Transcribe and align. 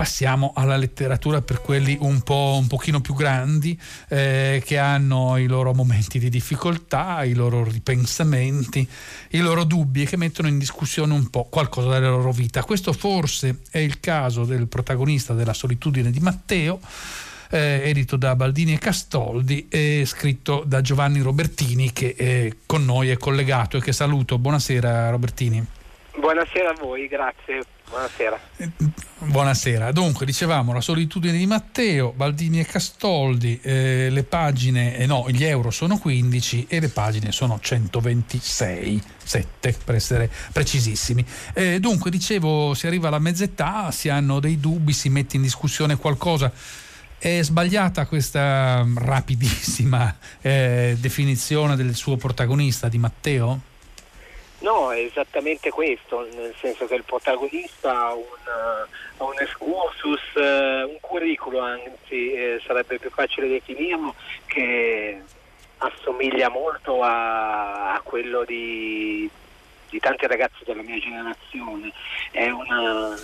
Passiamo 0.00 0.54
alla 0.56 0.78
letteratura 0.78 1.42
per 1.42 1.60
quelli 1.60 1.94
un 2.00 2.22
po' 2.22 2.56
un 2.58 2.66
pochino 2.68 3.02
più 3.02 3.12
grandi 3.12 3.78
eh, 4.08 4.62
che 4.64 4.78
hanno 4.78 5.36
i 5.36 5.44
loro 5.44 5.74
momenti 5.74 6.18
di 6.18 6.30
difficoltà, 6.30 7.22
i 7.24 7.34
loro 7.34 7.64
ripensamenti, 7.64 8.88
i 9.32 9.40
loro 9.40 9.64
dubbi 9.64 10.00
e 10.00 10.06
che 10.06 10.16
mettono 10.16 10.48
in 10.48 10.56
discussione 10.56 11.12
un 11.12 11.28
po' 11.28 11.44
qualcosa 11.50 11.90
della 11.90 12.08
loro 12.08 12.32
vita. 12.32 12.64
Questo 12.64 12.94
forse 12.94 13.58
è 13.70 13.76
il 13.76 14.00
caso 14.00 14.46
del 14.46 14.68
protagonista 14.68 15.34
della 15.34 15.52
solitudine 15.52 16.10
di 16.10 16.20
Matteo, 16.20 16.80
eh, 17.50 17.82
edito 17.84 18.16
da 18.16 18.34
Baldini 18.34 18.72
e 18.72 18.78
Castoldi 18.78 19.68
e 19.68 20.04
scritto 20.06 20.62
da 20.64 20.80
Giovanni 20.80 21.20
Robertini 21.20 21.92
che 21.92 22.14
è 22.16 22.50
con 22.64 22.86
noi 22.86 23.10
è 23.10 23.18
collegato 23.18 23.76
e 23.76 23.82
che 23.82 23.92
saluto. 23.92 24.38
Buonasera 24.38 25.10
Robertini. 25.10 25.62
Buonasera 26.16 26.70
a 26.70 26.74
voi, 26.80 27.06
grazie. 27.06 27.64
Buonasera. 27.90 28.38
Buonasera. 29.18 29.90
Dunque, 29.90 30.24
dicevamo 30.24 30.72
la 30.72 30.80
solitudine 30.80 31.36
di 31.36 31.44
Matteo, 31.44 32.12
Baldini 32.12 32.60
e 32.60 32.64
Castoldi, 32.64 33.58
eh, 33.60 34.08
le 34.10 34.22
pagine, 34.22 34.96
eh, 34.96 35.06
no, 35.06 35.26
gli 35.28 35.42
euro 35.42 35.72
sono 35.72 35.98
15 35.98 36.66
e 36.68 36.78
le 36.78 36.88
pagine 36.88 37.32
sono 37.32 37.58
126, 37.60 39.02
7 39.24 39.76
per 39.84 39.96
essere 39.96 40.30
precisissimi. 40.52 41.26
Eh, 41.52 41.80
dunque, 41.80 42.10
dicevo, 42.10 42.74
si 42.74 42.86
arriva 42.86 43.08
alla 43.08 43.18
mezz'età, 43.18 43.90
si 43.90 44.08
hanno 44.08 44.38
dei 44.38 44.60
dubbi, 44.60 44.92
si 44.92 45.08
mette 45.08 45.34
in 45.34 45.42
discussione 45.42 45.96
qualcosa. 45.96 46.52
È 47.18 47.42
sbagliata 47.42 48.06
questa 48.06 48.86
rapidissima 48.94 50.16
eh, 50.40 50.96
definizione 50.98 51.74
del 51.74 51.96
suo 51.96 52.16
protagonista, 52.16 52.88
di 52.88 52.98
Matteo? 52.98 53.69
No, 54.60 54.92
è 54.92 54.98
esattamente 54.98 55.70
questo, 55.70 56.26
nel 56.34 56.54
senso 56.58 56.86
che 56.86 56.94
il 56.94 57.04
protagonista 57.04 58.08
ha 58.08 58.12
un, 58.12 58.24
uh, 59.18 59.24
un 59.24 59.34
excursus, 59.38 60.20
uh, 60.34 60.88
un 60.88 60.98
curriculum, 61.00 61.62
anzi 61.62 62.32
eh, 62.32 62.60
sarebbe 62.66 62.98
più 62.98 63.10
facile 63.10 63.48
definirlo, 63.48 64.14
che 64.44 65.22
assomiglia 65.78 66.50
molto 66.50 67.02
a, 67.02 67.94
a 67.94 68.00
quello 68.02 68.44
di, 68.44 69.30
di, 69.90 69.98
tanti 69.98 70.26
ragazzi 70.26 70.64
della 70.64 70.82
mia 70.82 70.98
generazione. 70.98 71.92
È, 72.30 72.48
una, 72.48 73.14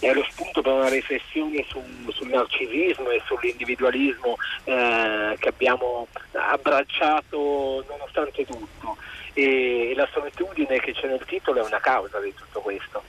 è 0.00 0.12
lo 0.12 0.24
spunto 0.30 0.60
per 0.62 0.72
una 0.72 0.88
riflessione 0.88 1.64
su, 1.68 1.82
sul 2.08 2.28
narcisismo 2.28 3.10
e 3.10 3.22
sull'individualismo 3.24 4.36
eh, 4.64 5.36
che 5.38 5.48
abbiamo 5.48 6.06
abbracciato 6.32 7.84
nonostante 7.88 8.44
tutto 8.44 8.96
e 9.32 9.92
la 9.94 10.08
solitudine 10.12 10.80
che 10.80 10.92
c'è 10.92 11.06
nel 11.06 11.24
titolo 11.24 11.60
è 11.60 11.66
una 11.66 11.80
causa 11.80 12.18
di 12.20 12.34
tutto 12.34 12.60
questo. 12.60 13.02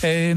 È 0.00 0.32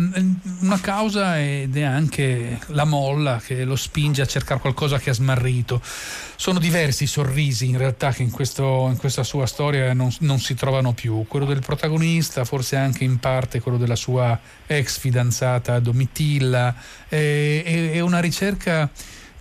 una 0.60 0.80
causa 0.82 1.40
ed 1.40 1.78
è 1.78 1.84
anche 1.84 2.60
la 2.68 2.84
molla 2.84 3.42
che 3.44 3.64
lo 3.64 3.78
spinge 3.78 4.22
a 4.22 4.26
cercare 4.26 4.60
qualcosa 4.60 5.00
che 5.00 5.10
ha 5.10 5.14
smarrito. 5.14 5.82
Sono 6.36 6.60
diversi 6.60 7.04
i 7.04 7.08
sorrisi 7.08 7.70
in 7.70 7.78
realtà 7.78 8.12
che 8.12 8.24
in, 8.24 8.32
questo, 8.32 8.88
in 8.90 8.98
questa 8.98 9.24
sua 9.24 9.46
storia 9.46 9.94
non, 9.94 10.14
non, 10.20 10.40
si 10.40 10.54
trovano 10.54 10.92
più. 10.92 11.24
Quello 11.30 11.46
del 11.46 11.62
protagonista, 11.62 12.44
forse 12.44 12.76
anche 12.76 13.06
in 13.06 13.20
parte 13.20 13.62
quello 13.62 13.78
della 13.78 13.96
sua 13.96 14.38
ex 14.68 14.98
fidanzata 14.98 15.80
Domitilla. 15.80 16.76
È, 17.08 17.16
è, 17.16 17.92
è 17.92 18.00
una 18.02 18.20
ricerca 18.20 18.90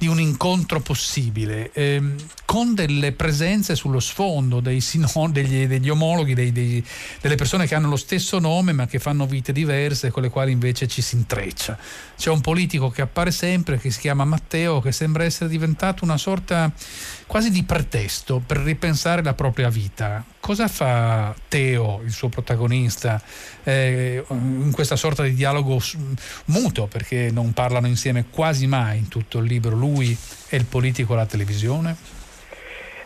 di 0.02 0.08
un 0.08 0.18
incontro 0.18 0.80
possibile, 0.80 1.70
ehm, 1.72 2.16
con 2.44 2.74
delle 2.74 3.12
presenze 3.12 3.76
sullo 3.76 4.00
sfondo 4.00 4.58
dei 4.58 4.80
sinon, 4.80 5.30
degli, 5.30 5.64
degli, 5.68 5.88
omologhi, 5.88 6.34
dei, 6.34 6.50
dei, 6.50 6.84
delle 7.20 7.36
persone 7.36 7.68
che 7.68 7.76
hanno 7.76 7.88
lo 7.88 7.94
stesso 7.94 8.40
nome 8.40 8.72
ma 8.72 8.88
che 8.88 8.98
fanno 8.98 9.26
vite 9.26 9.52
diverse 9.52 10.10
con 10.10 10.22
le 10.22 10.28
quali 10.28 10.50
invece 10.50 10.88
ci 10.88 11.02
si 11.02 11.14
intreccia. 11.14 11.78
C'è 12.16 12.30
un 12.30 12.40
politico 12.40 12.90
che 12.90 13.00
appare 13.00 13.30
sempre, 13.30 13.78
che 13.78 13.92
si 13.92 14.00
chiama 14.00 14.24
Matteo, 14.24 14.80
che 14.80 14.90
sembra 14.90 15.22
essere 15.22 15.48
diventato 15.48 16.02
una 16.02 16.18
sorta 16.18 16.72
quasi 17.32 17.50
di 17.50 17.64
pretesto 17.64 18.42
per 18.46 18.58
ripensare 18.58 19.22
la 19.22 19.32
propria 19.32 19.70
vita. 19.70 20.22
Cosa 20.38 20.68
fa 20.68 21.34
Teo, 21.48 22.02
il 22.04 22.10
suo 22.10 22.28
protagonista, 22.28 23.18
eh, 23.64 24.22
in 24.28 24.70
questa 24.70 24.96
sorta 24.96 25.22
di 25.22 25.32
dialogo 25.32 25.78
muto, 26.48 26.88
perché 26.88 27.30
non 27.32 27.54
parlano 27.54 27.86
insieme 27.86 28.26
quasi 28.28 28.66
mai 28.66 28.98
in 28.98 29.08
tutto 29.08 29.38
il 29.38 29.46
libro, 29.46 29.74
lui 29.74 30.14
e 30.50 30.56
il 30.58 30.66
politico 30.66 31.14
alla 31.14 31.24
televisione? 31.24 31.96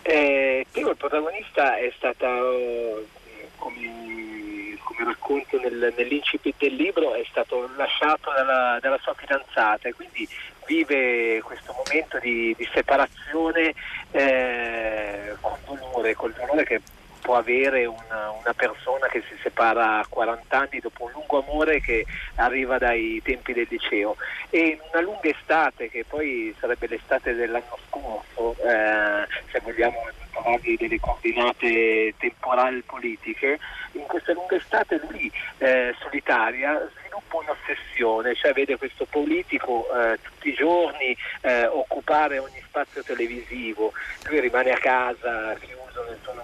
Eh, 0.02 0.66
Teo, 0.72 0.90
il 0.90 0.96
protagonista, 0.96 1.76
è 1.76 1.92
stato, 1.96 3.06
come, 3.54 4.76
come 4.82 5.04
racconto 5.04 5.60
nel, 5.60 5.94
nell'incipit 5.96 6.56
del 6.58 6.74
libro, 6.74 7.14
è 7.14 7.24
stato 7.30 7.70
lasciato 7.76 8.32
dalla, 8.34 8.80
dalla 8.80 8.98
sua 9.00 9.14
fidanzata 9.14 9.88
e 9.88 9.94
quindi 9.94 10.28
vive 10.66 11.40
questo 11.42 11.72
momento 11.72 12.18
di, 12.18 12.54
di 12.56 12.68
separazione 12.72 13.74
eh, 14.10 15.34
con 15.40 15.56
dolore, 15.64 16.14
col 16.14 16.32
dolore 16.32 16.64
che 16.64 16.80
può 17.26 17.34
avere 17.34 17.86
una, 17.86 18.30
una, 18.30 18.54
persona 18.54 19.08
che 19.08 19.20
si 19.28 19.36
separa 19.42 19.98
a 19.98 20.06
40 20.08 20.56
anni 20.56 20.78
dopo 20.78 21.06
un 21.06 21.10
lungo 21.10 21.42
amore 21.42 21.80
che 21.80 22.06
arriva 22.36 22.78
dai 22.78 23.20
tempi 23.24 23.52
del 23.52 23.66
liceo. 23.68 24.16
E 24.48 24.60
in 24.60 24.78
una 24.92 25.00
lunga 25.00 25.28
estate 25.28 25.90
che 25.90 26.04
poi 26.06 26.54
sarebbe 26.60 26.86
l'estate 26.86 27.34
dell'anno 27.34 27.76
scorso 27.88 28.54
eh, 28.62 29.26
se 29.50 29.60
vogliamo 29.60 29.98
parlarvi 30.30 30.76
delle 30.76 31.00
coordinate 31.00 32.14
temporali 32.16 32.82
politiche 32.82 33.58
in 33.92 34.06
questa 34.06 34.32
lunga 34.32 34.54
estate 34.54 35.00
lui 35.08 35.32
eh, 35.58 35.94
solitaria 35.98 36.88
sviluppa 36.96 37.38
un'ossessione, 37.38 38.36
cioè 38.36 38.52
vede 38.52 38.76
questo 38.76 39.04
politico 39.06 39.86
eh, 39.92 40.18
tutti 40.22 40.50
i 40.50 40.54
giorni 40.54 41.16
eh, 41.40 41.66
occupare 41.66 42.38
ogni 42.38 42.62
spazio 42.64 43.02
televisivo, 43.02 43.92
lui 44.28 44.38
rimane 44.40 44.70
a 44.70 44.78
casa 44.78 45.56
chiuso 45.58 45.85
nel 46.06 46.18
suo 46.22 46.34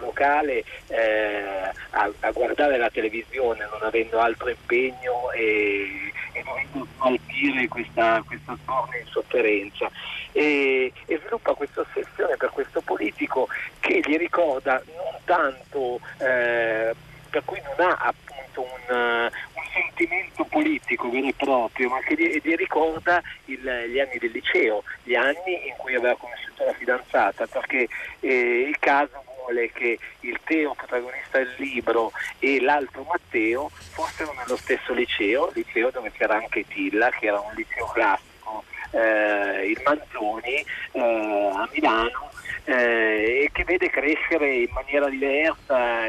locale 0.00 0.64
eh, 0.88 1.70
a, 1.90 2.10
a, 2.20 2.30
guardare 2.30 2.76
la 2.76 2.90
televisione 2.90 3.66
non 3.70 3.82
avendo 3.82 4.18
altro 4.18 4.48
impegno 4.48 5.30
e, 5.32 6.12
e 6.32 6.42
dovendo 6.42 6.86
smaltire 6.94 7.68
questa, 7.68 8.22
questa 8.26 8.56
sborna 8.62 8.96
insofferenza. 8.96 9.90
E, 10.32 10.92
e 11.06 11.18
sviluppa 11.18 11.54
questa 11.54 11.82
ossessione 11.82 12.36
per 12.36 12.50
questo 12.50 12.80
politico 12.80 13.48
che 13.80 14.00
gli 14.04 14.16
ricorda 14.16 14.82
non 14.96 15.18
tanto 15.24 16.00
eh, 16.18 16.94
per 17.32 17.42
cui 17.46 17.60
non 17.62 17.88
ha 17.88 17.96
appunto 17.96 18.60
un, 18.60 18.94
un, 18.94 19.30
sentimento 19.72 20.44
politico 20.44 21.08
vero 21.08 21.28
e 21.28 21.34
proprio, 21.34 21.88
ma 21.88 21.98
che 22.00 22.14
gli, 22.14 22.40
gli 22.42 22.54
ricorda 22.56 23.22
il, 23.46 23.58
gli 23.88 23.98
anni 23.98 24.18
del 24.18 24.30
liceo, 24.30 24.84
gli 25.02 25.14
anni 25.14 25.66
in 25.66 25.74
cui 25.78 25.94
aveva 25.94 26.14
conosciuto 26.14 26.64
la 26.66 26.74
fidanzata, 26.74 27.46
perché 27.46 27.88
eh, 28.20 28.66
il 28.68 28.78
caso 28.78 29.24
vuole 29.38 29.72
che 29.72 29.98
il 30.20 30.38
Teo 30.44 30.74
protagonista 30.74 31.38
del 31.38 31.54
libro 31.56 32.12
e 32.38 32.60
l'altro 32.60 33.06
Matteo 33.08 33.70
fossero 33.70 34.34
nello 34.34 34.56
stesso 34.56 34.92
liceo, 34.92 35.50
liceo 35.54 35.90
dove 35.90 36.12
c'era 36.12 36.34
anche 36.34 36.66
Tilla, 36.68 37.08
che 37.08 37.28
era 37.28 37.40
un 37.40 37.54
liceo 37.54 37.86
classico, 37.86 38.64
eh, 38.90 39.68
il 39.68 39.80
Manzoni 39.82 40.64
eh, 40.92 41.50
a 41.54 41.66
Milano, 41.72 42.30
eh, 42.64 43.44
e 43.44 43.50
che 43.52 43.64
vede 43.64 43.88
crescere 43.88 44.54
in 44.54 44.70
maniera 44.72 45.08
diversa, 45.08 46.04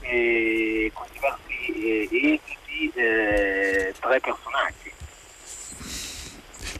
eh, 0.00 0.90
con 0.94 1.06
diversi, 1.12 2.08
diversi 2.08 2.08
esiti, 2.12 2.92
eh, 2.94 3.94
tre 3.98 4.20
personaggi 4.20 4.77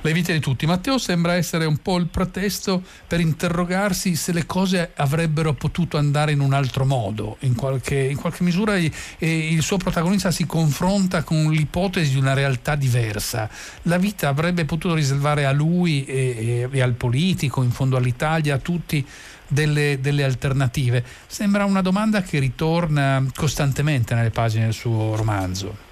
le 0.01 0.13
vite 0.13 0.33
di 0.33 0.41
tutti. 0.41 0.67
Matteo 0.67 0.99
sembra 0.99 1.35
essere 1.35 1.65
un 1.65 1.79
po' 1.79 1.97
il 1.97 2.07
pretesto 2.07 2.83
per 3.07 3.21
interrogarsi 3.21 4.15
se 4.15 4.33
le 4.33 4.47
cose 4.47 4.93
avrebbero 4.95 5.55
potuto 5.55 5.97
andare 5.97 6.33
in 6.33 6.41
un 6.41 6.53
altro 6.53 6.85
modo. 6.85 7.37
In 7.41 7.55
qualche, 7.55 7.99
in 7.99 8.17
qualche 8.17 8.45
misura 8.45 8.77
il, 8.77 8.93
il 9.19 9.63
suo 9.63 9.77
protagonista 9.77 10.31
si 10.31 10.47
confronta 10.47 11.23
con 11.23 11.51
l'ipotesi 11.51 12.13
di 12.13 12.19
una 12.19 12.35
realtà 12.35 12.75
diversa. 12.75 13.49
La 13.83 13.99
vita 13.99 14.29
avrebbe 14.29 14.65
potuto 14.65 14.95
riservare 14.95 15.45
a 15.45 15.53
lui 15.53 16.05
e, 16.05 16.15
e, 16.15 16.69
e 16.71 16.81
al 16.81 16.93
politico, 16.93 17.63
in 17.63 17.71
fondo 17.71 17.97
all'Italia, 17.97 18.55
a 18.55 18.59
tutti 18.59 19.05
delle, 19.49 19.99
delle, 20.01 20.25
alternative? 20.25 21.05
Sembra 21.27 21.65
una 21.65 21.83
domanda 21.83 22.23
che 22.23 22.39
ritorna 22.39 23.25
costantemente 23.35 24.15
nelle 24.15 24.31
pagine 24.31 24.65
del 24.65 24.75
suo 24.75 25.17
romanzo. 25.17 25.88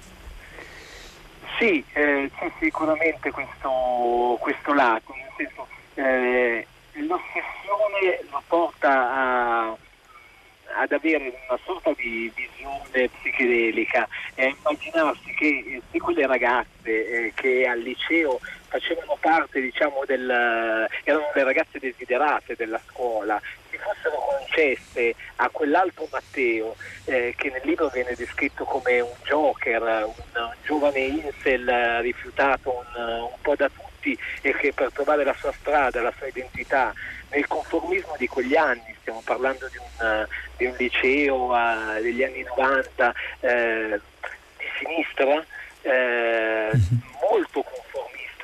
Sì, 1.57 1.83
eh, 1.93 2.29
c'è 2.37 2.51
sicuramente 2.59 3.31
questo, 3.31 4.37
questo, 4.39 4.73
lato, 4.73 5.11
nel 5.15 5.31
senso 5.35 5.67
eh, 5.95 6.67
l'ossessione 6.93 8.19
lo 8.29 8.43
porta 8.47 8.89
a, 8.91 9.77
ad 10.75 10.91
avere 10.91 11.33
una 11.49 11.59
sorta 11.65 11.91
di 11.97 12.31
visione 12.35 13.09
psichedelica, 13.09 14.07
eh, 14.35 14.55
immaginarsi 14.55 15.33
che 15.33 15.81
di 15.89 15.97
quelle 15.97 16.27
ragazze 16.27 16.67
eh, 17.25 17.33
che 17.33 17.65
al 17.65 17.79
liceo 17.79 18.39
facevano 18.67 19.17
parte 19.19 19.59
diciamo 19.59 20.03
del, 20.05 20.29
erano 20.29 21.31
le 21.33 21.43
ragazze 21.43 21.79
desiderate 21.79 22.53
della 22.55 22.79
scuola, 22.87 23.41
si 23.77 23.83
fossero 23.83 24.15
concesse 24.15 25.15
a 25.37 25.49
quell'altro 25.49 26.07
Matteo, 26.11 26.75
eh, 27.05 27.33
che 27.37 27.49
nel 27.49 27.61
libro 27.63 27.89
viene 27.89 28.13
descritto 28.15 28.65
come 28.65 28.99
un 28.99 29.13
joker, 29.23 29.81
un, 29.81 30.13
un 30.33 30.53
giovane 30.63 30.99
incel 30.99 32.01
rifiutato 32.01 32.83
un, 32.95 33.03
un 33.03 33.41
po' 33.41 33.55
da 33.55 33.69
tutti 33.69 34.17
e 34.41 34.53
che 34.55 34.73
per 34.73 34.91
trovare 34.91 35.23
la 35.23 35.35
sua 35.37 35.51
strada, 35.51 36.01
la 36.01 36.13
sua 36.17 36.27
identità 36.27 36.93
nel 37.29 37.47
conformismo 37.47 38.15
di 38.17 38.27
quegli 38.27 38.55
anni, 38.55 38.95
stiamo 39.01 39.21
parlando 39.23 39.67
di 39.67 39.77
un, 39.77 40.27
di 40.55 40.65
un 40.65 40.75
liceo 40.77 41.51
uh, 41.51 42.01
degli 42.01 42.23
anni 42.23 42.43
90 42.43 43.13
eh, 43.41 43.99
di 44.57 44.65
sinistra, 44.79 45.45
eh, 45.81 46.69
mhm. 46.71 47.01
molto 47.29 47.61
conformista 47.61 47.76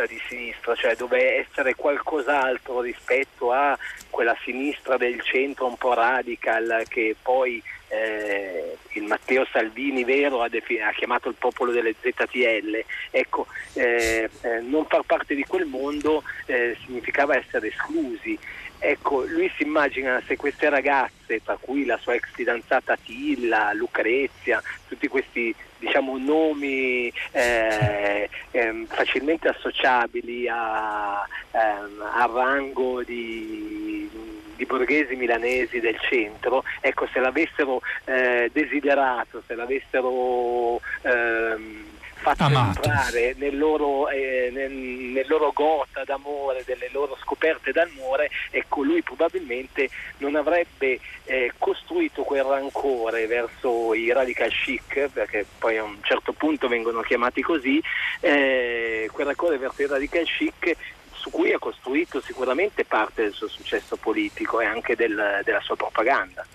di 0.07 0.19
sinistra, 0.27 0.75
cioè 0.75 0.95
dove 0.95 1.45
essere 1.45 1.75
qualcos'altro 1.75 2.81
rispetto 2.81 3.51
a 3.51 3.77
quella 4.09 4.35
sinistra 4.43 4.97
del 4.97 5.21
centro 5.21 5.67
un 5.67 5.77
po' 5.77 5.93
radical 5.93 6.83
che 6.87 7.15
poi 7.21 7.61
eh, 7.89 8.75
il 8.93 9.03
Matteo 9.03 9.45
Salvini 9.51 10.03
vero 10.03 10.41
ha, 10.41 10.49
defin- 10.49 10.81
ha, 10.81 10.91
chiamato 10.91 11.29
il 11.29 11.35
popolo 11.37 11.71
delle 11.71 11.93
ZTL. 11.99 12.83
Ecco, 13.11 13.45
eh, 13.73 14.29
eh, 14.41 14.59
non 14.61 14.85
far 14.87 15.03
parte 15.03 15.35
di 15.35 15.43
quel 15.43 15.65
mondo 15.65 16.23
eh, 16.47 16.75
significava 16.83 17.37
essere 17.37 17.67
esclusi 17.67 18.37
Ecco, 18.85 19.23
lui 19.23 19.49
si 19.55 19.63
immagina 19.63 20.21
se 20.27 20.35
queste 20.35 20.67
ragazze, 20.67 21.41
tra 21.41 21.55
cui 21.57 21.85
la 21.85 21.97
sua 22.01 22.15
ex 22.15 22.27
fidanzata 22.33 22.97
Tilla, 22.97 23.71
Lucrezia, 23.71 24.61
tutti 24.89 25.07
questi 25.07 25.55
diciamo, 25.83 26.17
nomi 26.17 27.11
eh, 27.31 28.29
eh, 28.51 28.85
facilmente 28.87 29.49
associabili 29.49 30.47
a, 30.47 31.27
ehm, 31.51 32.01
al 32.15 32.29
rango 32.29 33.03
di, 33.03 34.09
di, 34.55 34.65
borghesi 34.65 35.15
milanesi 35.15 35.79
del 35.79 35.99
centro, 36.09 36.63
ecco, 36.79 37.07
se 37.11 37.19
l'avessero 37.19 37.81
eh, 38.05 38.49
desiderato, 38.53 39.43
se 39.45 39.55
l'avessero 39.55 40.79
ehm, 41.01 41.83
fatto 42.23 42.43
Amato. 42.43 42.81
entrare 42.81 43.35
nel 43.37 43.57
loro, 43.57 44.09
eh, 44.09 44.49
nel, 44.51 44.71
nel 44.71 45.25
loro 45.27 45.51
gota 45.53 46.03
d'amore, 46.03 46.63
delle 46.65 46.89
loro 46.91 47.17
scoperte 47.21 47.71
d'amore, 47.71 48.29
ecco 48.49 48.81
lui 48.81 49.03
probabilmente 49.03 49.89
non 50.17 50.35
avrebbe 50.35 50.99
eh, 51.25 51.51
costruito 51.57 52.23
quel 52.23 52.43
rancore 52.43 53.27
verso 53.27 53.93
i 53.93 54.11
radical 54.11 54.49
chic, 54.49 55.09
perché 55.11 55.45
poi 55.59 55.77
a 55.77 55.83
un 55.83 55.97
certo 56.01 56.31
punto 56.31 56.67
vengono 56.67 57.01
chiamati 57.01 57.41
così, 57.41 57.81
eh, 58.21 59.09
quel 59.11 59.27
rancore 59.27 59.57
verso 59.57 59.81
i 59.81 59.87
radical 59.87 60.23
chic 60.23 60.75
su 61.11 61.29
cui 61.29 61.53
ha 61.53 61.59
costruito 61.59 62.21
sicuramente 62.21 62.85
parte 62.85 63.23
del 63.23 63.33
suo 63.33 63.47
successo 63.47 63.95
politico 63.97 64.59
e 64.59 64.65
anche 64.65 64.95
del, 64.95 65.41
della 65.43 65.61
sua 65.61 65.75
propaganda. 65.75 66.45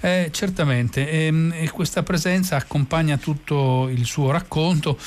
Eh, 0.00 0.30
certamente, 0.32 1.10
ehm, 1.10 1.52
e 1.54 1.68
questa 1.70 2.02
presenza 2.02 2.56
accompagna 2.56 3.18
tutto 3.18 3.88
il 3.88 4.06
suo 4.06 4.30
racconto 4.30 4.98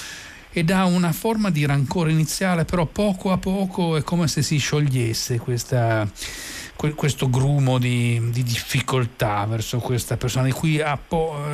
e 0.52 0.64
dà 0.64 0.86
una 0.86 1.12
forma 1.12 1.50
di 1.50 1.66
rancore 1.66 2.12
iniziale, 2.12 2.64
però 2.64 2.86
poco 2.86 3.32
a 3.32 3.38
poco 3.38 3.98
è 3.98 4.04
come 4.04 4.28
se 4.28 4.44
si 4.44 4.58
sciogliesse 4.58 5.40
questa, 5.40 6.08
questo 6.96 7.28
grumo 7.28 7.80
di, 7.80 8.22
di, 8.30 8.44
difficoltà 8.44 9.46
verso 9.46 9.80
questa 9.80 10.16
persona 10.16 10.46
di 10.46 10.52
cui 10.52 10.80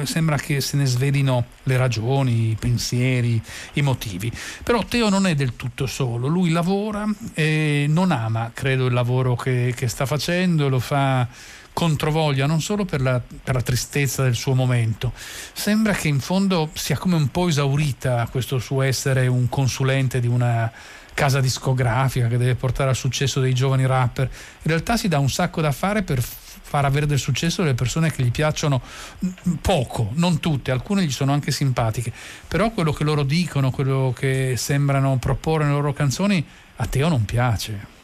sembra 0.04 0.36
che 0.36 0.60
se 0.60 0.76
ne 0.76 0.86
svelino 0.86 1.46
le 1.64 1.78
ragioni, 1.78 2.50
i 2.50 2.58
pensieri, 2.60 3.42
i 3.74 3.82
motivi. 3.82 4.30
Però 4.64 4.84
Teo 4.84 5.08
non 5.08 5.28
è 5.28 5.34
del 5.34 5.56
tutto 5.56 5.86
solo, 5.86 6.28
lui 6.28 6.50
lavora 6.50 7.08
e 7.34 7.86
non 7.88 8.12
ama, 8.12 8.52
credo, 8.54 8.88
il 8.88 8.94
lavoro 8.94 9.38
che, 9.38 9.74
che 9.78 9.88
sta 9.88 10.06
facendo, 10.06 10.68
lo 10.68 10.80
fa 10.80 11.26
controvoglia 11.80 12.46
non 12.46 12.60
solo 12.60 12.84
per 12.84 13.00
la, 13.00 13.22
per 13.22 13.56
la, 13.56 13.62
tristezza 13.62 14.24
del 14.24 14.36
suo 14.36 14.54
momento, 14.54 15.14
sembra 15.54 15.94
che 15.94 16.10
in 16.10 16.20
fondo 16.20 16.72
sia 16.74 16.98
come 16.98 17.16
un 17.16 17.30
po' 17.30 17.48
esaurita 17.48 18.28
questo 18.30 18.60
suo 18.60 18.82
essere 18.82 19.28
un 19.28 19.48
consulente 19.48 20.20
di 20.20 20.28
una 20.28 20.70
casa 21.14 21.40
discografica 21.40 22.28
che 22.28 22.36
deve 22.36 22.56
portare 22.56 22.90
al 22.90 22.98
successo 22.98 23.40
dei 23.40 23.54
giovani 23.54 23.86
rapper. 23.86 24.26
In 24.26 24.72
realtà 24.72 24.98
si 24.98 25.08
dà 25.08 25.20
un 25.20 25.30
sacco 25.30 25.62
da 25.62 25.72
fare 25.72 26.04
per 26.04 26.22
far 26.22 26.84
avere 26.84 27.06
del 27.06 27.18
successo 27.18 27.62
delle 27.62 27.76
persone 27.76 28.12
che 28.12 28.24
gli 28.24 28.32
piacciono 28.32 28.82
poco, 29.62 30.12
non 30.16 30.42
tutte, 30.42 30.72
alcune 30.72 31.06
gli 31.06 31.12
sono 31.12 31.32
anche 31.32 31.52
simpatiche, 31.52 32.12
però 32.46 32.72
quello 32.72 32.92
che 32.92 33.06
loro 33.06 33.24
dicono, 33.24 33.72
quello 33.72 34.14
che 34.14 34.56
sembrano 34.58 35.18
proporre 35.18 35.64
nelle 35.64 35.78
loro 35.78 35.94
canzoni, 35.94 36.46
a 36.76 36.86
Teo 36.88 37.08
non 37.08 37.24
piace 37.24 37.99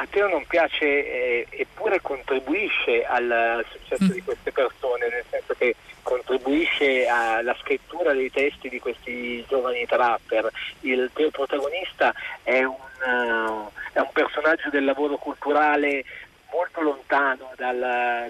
a 0.00 0.06
te 0.08 0.20
non 0.20 0.44
piace 0.46 0.84
eh, 0.84 1.46
eppure 1.50 2.00
contribuisce 2.00 3.04
al, 3.04 3.64
successo 3.70 4.04
mm. 4.04 4.10
di 4.10 4.22
queste 4.22 4.52
persone, 4.52 5.08
nel 5.08 5.24
senso 5.28 5.54
che 5.54 5.74
contribuisce 6.02 7.06
alla 7.06 7.54
scrittura 7.60 8.12
dei 8.12 8.30
testi 8.30 8.68
di 8.68 8.78
questi 8.78 9.44
giovani 9.48 9.84
trapper. 9.86 10.50
Il 10.80 11.10
tuo 11.12 11.30
protagonista 11.30 12.14
è 12.42 12.62
un, 12.62 12.74
uh, 12.74 13.70
è 13.92 13.98
un 13.98 14.10
personaggio 14.12 14.70
del 14.70 14.84
lavoro 14.84 15.16
culturale 15.16 16.04
molto 16.50 16.80
lontano 16.80 17.52
dal, 17.56 17.78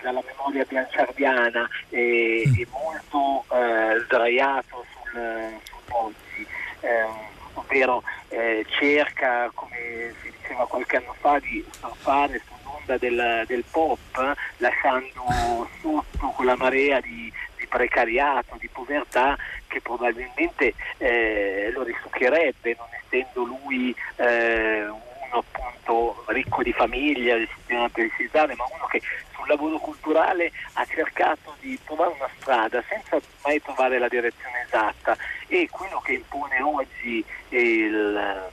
dalla 0.03 0.23
memoria 0.27 0.65
bianciardiana 0.67 1.69
e, 1.91 2.45
mm. 2.47 2.55
e 2.55 2.67
molto 2.71 3.45
uh, 3.47 3.99
sdraiato 4.05 4.85
sul, 4.93 5.59
sul 5.63 5.79
Ponzi, 5.85 6.47
eh, 6.81 7.07
ovvero 7.55 8.03
eh, 8.29 8.65
cerca, 8.69 9.51
come 9.55 10.15
si 10.23 10.33
diceva 10.49 10.67
qualche 10.67 10.97
anno 10.97 11.15
fa, 11.21 11.39
di 11.39 11.65
surfare 11.71 12.41
sull'onda 12.47 12.97
del, 12.97 13.45
del 13.47 13.65
pop, 13.71 14.35
lasciando 14.57 15.69
sotto 15.81 16.29
quella 16.29 16.57
marea 16.57 17.01
di, 17.01 17.31
di 17.57 17.67
precariato, 17.67 18.57
di 18.59 18.69
povertà 18.69 19.37
che 19.67 19.81
probabilmente 19.83 20.73
eh, 20.97 21.71
lo 21.73 21.83
risucchierebbe, 21.83 22.77
non 22.79 22.87
essendo 23.05 23.45
lui 23.45 23.95
eh, 24.17 24.87
uno 24.87 25.45
appunto 25.53 26.25
ricco 26.29 26.63
di 26.63 26.73
famiglia, 26.73 27.37
di 27.37 27.49
sistema 27.55 27.89
penitenziario, 27.91 28.57
ma 28.57 28.65
uno 28.73 28.87
che 28.87 29.03
sul 29.35 29.47
lavoro 29.47 29.77
culturale 29.79 30.51
ha 30.75 30.87
cercato 30.87 31.55
di 31.61 31.79
trovare 31.85 32.15
una 32.17 32.31
strada 32.39 32.83
senza 32.89 33.19
mai 33.45 33.61
trovare 33.61 33.99
la 33.99 34.09
direzione 34.09 34.65
esatta. 34.67 35.17
E 35.47 35.69
quello 35.71 36.01
che 36.01 36.15
impone 36.15 36.63
oggi 36.63 37.23
il, 37.51 38.51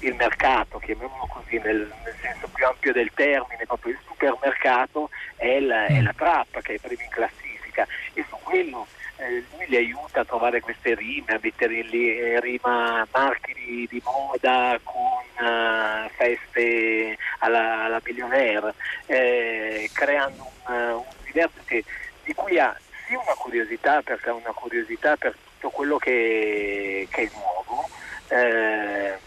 il 0.00 0.14
mercato, 0.14 0.77
chiamiamolo 0.88 1.26
così 1.26 1.58
nel, 1.58 1.92
nel, 2.02 2.14
senso 2.22 2.48
più 2.48 2.64
ampio 2.64 2.92
del 2.92 3.10
termine, 3.12 3.66
proprio 3.66 3.92
il 3.92 3.98
supermercato 4.06 5.10
è 5.36 5.60
la, 5.60 5.84
è 5.84 6.00
la 6.00 6.14
trappa 6.16 6.62
che 6.62 6.74
è 6.74 6.78
prima 6.78 7.02
in 7.02 7.10
classifica. 7.10 7.86
E 8.14 8.24
su 8.26 8.36
quello 8.42 8.86
eh, 9.16 9.44
lui 9.52 9.66
li 9.66 9.76
aiuta 9.76 10.20
a 10.20 10.24
trovare 10.24 10.60
queste 10.60 10.94
rime, 10.94 11.34
a 11.34 11.40
mettere 11.42 11.74
in 11.74 11.88
eh, 11.92 12.40
rima 12.40 13.06
marchi 13.12 13.52
di, 13.52 13.86
di 13.90 14.02
moda 14.02 14.78
con 14.82 15.44
uh, 15.46 16.08
feste 16.16 17.18
alla, 17.40 17.84
alla 17.84 18.00
billionaire, 18.00 18.72
eh, 19.06 19.90
creando 19.92 20.50
un, 20.66 20.74
un 20.74 21.04
diverso 21.24 21.60
che, 21.66 21.84
di 22.24 22.32
cui 22.32 22.58
ha 22.58 22.74
sì 23.06 23.12
una 23.14 23.34
curiosità, 23.36 24.00
perché 24.00 24.30
ha 24.30 24.34
una 24.34 24.52
curiosità 24.52 25.16
per 25.16 25.34
tutto 25.34 25.68
quello 25.68 25.98
che, 25.98 27.06
che 27.10 27.22
è 27.22 27.30
nuovo, 27.34 27.86
eh, 28.28 29.26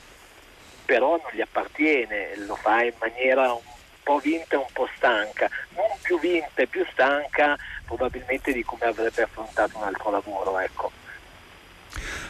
però 0.83 1.19
non 1.21 1.31
gli 1.33 1.41
appartiene, 1.41 2.35
lo 2.45 2.55
fa 2.55 2.83
in 2.83 2.93
maniera 2.99 3.53
un 3.53 3.61
po' 4.03 4.19
vinta 4.19 4.55
e 4.55 4.57
un 4.57 4.71
po' 4.73 4.89
stanca, 4.95 5.49
non 5.75 5.85
più 6.01 6.19
vinta 6.19 6.61
e 6.61 6.67
più 6.67 6.85
stanca 6.91 7.57
probabilmente 7.85 8.51
di 8.51 8.63
come 8.63 8.85
avrebbe 8.85 9.23
affrontato 9.23 9.77
un 9.77 9.83
altro 9.83 10.11
lavoro. 10.11 10.59
Ecco. 10.59 10.91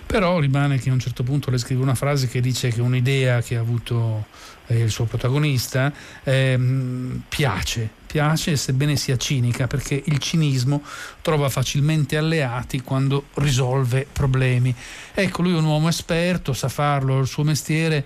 Però 0.06 0.40
rimane 0.40 0.78
che 0.78 0.90
a 0.90 0.94
un 0.94 1.00
certo 1.00 1.24
punto 1.24 1.50
le 1.50 1.58
scrive 1.58 1.82
una 1.82 1.96
frase 1.96 2.28
che 2.28 2.42
dice 2.42 2.70
che 2.70 2.82
un'idea 2.82 3.42
che 3.42 3.56
ha 3.56 3.62
avuto 3.62 4.26
eh, 4.68 4.80
il 4.80 4.90
suo 4.90 5.06
protagonista 5.06 5.92
ehm, 6.24 7.24
piace, 7.30 7.90
piace 8.08 8.58
sebbene 8.58 8.98
sia 8.98 9.16
cinica 9.16 9.68
perché 9.68 10.02
il 10.04 10.18
cinismo 10.18 10.84
trova 11.22 11.48
facilmente 11.48 12.18
alleati 12.18 12.82
quando 12.82 13.28
risolve 13.36 14.06
problemi. 14.12 14.76
Ecco, 15.14 15.44
lui 15.44 15.54
è 15.54 15.58
un 15.58 15.66
uomo 15.66 15.88
esperto, 15.88 16.52
sa 16.52 16.68
farlo, 16.68 17.20
il 17.20 17.28
suo 17.28 17.44
mestiere 17.44 18.06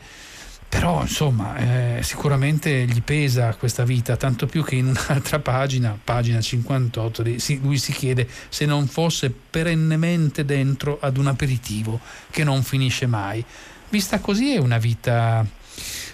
però 0.75 1.01
insomma 1.01 1.55
eh, 1.55 2.03
sicuramente 2.03 2.85
gli 2.85 3.01
pesa 3.01 3.55
questa 3.55 3.85
vita, 3.85 4.17
tanto 4.17 4.45
più 4.45 4.61
che 4.61 4.75
in 4.75 4.87
un'altra 4.87 5.39
pagina, 5.39 5.97
pagina 6.01 6.41
58, 6.41 7.23
lui 7.61 7.77
si 7.77 7.93
chiede 7.93 8.27
se 8.49 8.65
non 8.65 8.85
fosse 8.87 9.29
perennemente 9.31 10.43
dentro 10.43 10.97
ad 10.99 11.15
un 11.15 11.27
aperitivo 11.27 12.01
che 12.29 12.43
non 12.43 12.61
finisce 12.61 13.07
mai. 13.07 13.43
Vista 13.87 14.19
così 14.19 14.53
è 14.53 14.57
una 14.57 14.77
vita 14.77 15.45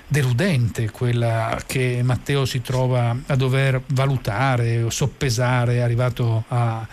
deludente 0.08 0.92
quella 0.92 1.60
che 1.66 2.02
Matteo 2.04 2.46
si 2.46 2.62
trova 2.62 3.18
a 3.26 3.36
dover 3.36 3.82
valutare 3.88 4.84
o 4.84 4.92
soppesare, 4.92 5.82
arrivato 5.82 6.44
a, 6.50 6.86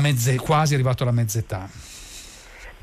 mezze, 0.00 0.36
quasi 0.36 0.72
arrivato 0.72 1.02
alla 1.02 1.12
mezz'età. 1.12 1.68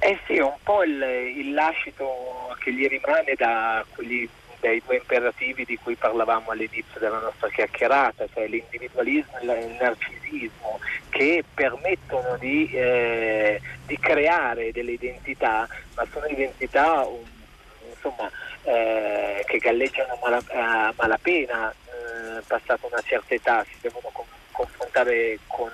Eh 0.04 0.20
sì, 0.26 0.40
un 0.40 0.56
po' 0.64 0.84
il, 0.84 1.00
il 1.00 1.54
lascito 1.54 2.56
che 2.60 2.74
gli 2.74 2.88
rimane 2.88 3.36
da 3.36 3.86
quegli 3.94 4.28
dai 4.62 4.82
due 4.86 4.98
imperativi 4.98 5.66
di 5.66 5.78
cui 5.78 5.96
parlavamo 5.96 6.52
all'inizio 6.52 7.00
della 7.00 7.20
nostra 7.20 7.50
chiacchierata, 7.50 8.28
cioè 8.32 8.48
l'individualismo 8.48 9.40
e 9.40 9.66
il 9.66 9.78
narcisismo, 9.80 10.80
che 11.10 11.44
permettono 11.54 12.38
di, 12.38 12.70
eh, 12.72 13.60
di 13.88 13.98
creare 13.98 14.72
delle 14.72 14.92
identità, 14.92 15.68
ma 15.96 16.06
sono 16.12 16.28
identità 16.28 17.08
insomma, 17.90 18.30
eh, 18.64 19.44
che 19.46 19.58
galleggiano 19.58 20.18
a 20.22 20.94
malapena, 20.96 21.72
eh, 21.72 22.42
passata 22.46 22.88
una 22.88 23.02
certa 23.02 23.34
età, 23.34 23.66
si 23.68 23.78
devono 23.82 24.12
confrontare 24.52 25.40
con, 25.48 25.72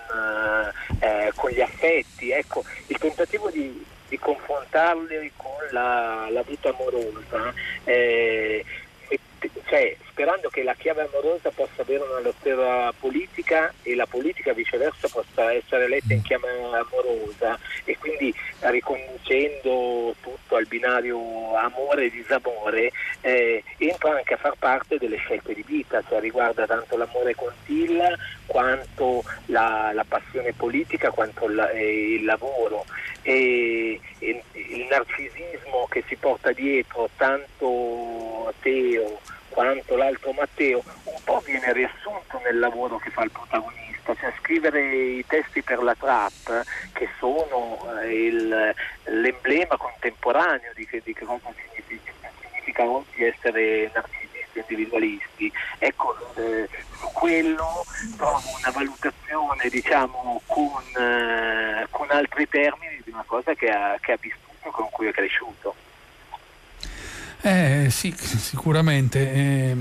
eh, 1.00 1.32
con, 1.36 1.52
gli 1.52 1.62
affetti. 1.62 2.32
Ecco, 2.32 2.64
il 2.88 2.98
tentativo 2.98 3.50
di, 3.50 3.86
di 4.08 4.18
confrontarli 5.18 5.32
con 5.36 5.52
la, 5.72 6.28
la 6.30 6.44
vita 6.44 6.70
amorosa 6.70 7.54
eh, 7.84 8.64
cioè, 9.68 9.96
sperando 10.10 10.50
che 10.50 10.64
la 10.64 10.74
chiave 10.74 11.04
amorosa 11.04 11.52
possa 11.52 11.82
avere 11.82 12.04
una 12.04 12.22
lettura 12.22 12.92
politica 12.98 13.74
e 13.84 13.96
la 13.96 14.06
politica 14.06 14.54
viceversa 14.54 15.08
possa 15.10 15.52
essere 15.52 15.88
letta 15.88 16.14
in 16.14 16.22
chiave 16.22 16.48
amorosa 16.64 17.60
e 17.84 17.98
quindi 17.98 18.34
riconducendo 18.62 20.16
tutto 20.22 20.56
al 20.56 20.66
binario 20.68 21.56
amore 21.56 22.06
e 22.06 22.10
disamore 22.12 22.92
eh, 23.22 23.64
entra 23.78 24.16
anche 24.16 24.34
a 24.34 24.38
far 24.38 24.56
parte 24.58 24.98
delle 24.98 25.18
scelte 25.18 25.54
di 25.54 25.64
vita, 25.66 26.02
cioè 26.08 26.20
riguarda 26.20 26.66
tanto 26.66 26.98
l'amore 26.98 27.36
con 27.36 27.52
Tilla 27.66 28.16
quanto 28.46 29.24
la, 29.48 29.92
la 29.94 30.06
passione 30.08 30.54
politica 30.54 31.12
quanto 31.12 31.48
la, 31.48 31.70
eh, 31.72 32.14
il 32.14 32.26
lavoro. 32.26 32.86
E 33.22 34.00
il 34.78 34.88
narcisismo 34.90 35.88
che 35.90 36.04
si 36.08 36.16
porta 36.16 36.52
dietro 36.52 37.10
tanto 37.18 38.54
Teo 38.62 39.20
quanto 39.50 39.96
l'altro 39.96 40.34
Matteo, 40.34 40.84
un 41.04 41.20
po' 41.24 41.42
viene 41.44 41.74
riassunto 41.74 42.40
nel 42.44 42.60
lavoro 42.60 42.98
che 42.98 43.10
fa 43.10 43.24
il 43.24 43.32
protagonista, 43.32 44.14
cioè 44.16 44.32
scrivere 44.40 44.82
i 44.82 45.26
testi 45.26 45.64
per 45.64 45.82
la 45.82 45.96
trap 45.96 46.64
che 46.94 47.10
sono 47.18 47.80
eh, 48.00 48.26
il, 48.26 48.76
l'emblema 49.06 49.76
contemporaneo 49.78 50.72
di 50.76 50.86
che, 50.86 51.02
di 51.04 51.12
che 51.12 51.26
cosa 51.26 51.52
significa, 51.56 52.12
significa 52.40 52.84
oggi 52.84 53.24
essere 53.24 53.90
narcisisti 53.92 54.28
individualisti. 54.60 55.52
Ecco, 55.80 56.16
eh, 56.36 56.70
su 57.00 57.10
quello 57.14 57.84
trovo 58.16 58.42
una 58.60 58.72
valutazione 58.72 59.70
diciamo 59.70 60.42
con, 60.46 60.84
eh, 60.98 61.88
con 61.90 62.08
altri 62.12 62.48
termini 62.48 63.02
di 63.04 63.12
una 63.12 63.24
cosa 63.26 63.54
che 63.54 63.70
ha, 63.70 63.98
che 64.00 64.12
ha 64.12 64.18
vissuto, 64.20 64.47
con 64.72 64.90
cui 64.92 65.08
è 65.08 65.12
cresciuto. 65.12 65.76
Eh, 67.41 67.89
sì, 67.91 68.13
sicuramente 68.17 69.32
eh, 69.32 69.75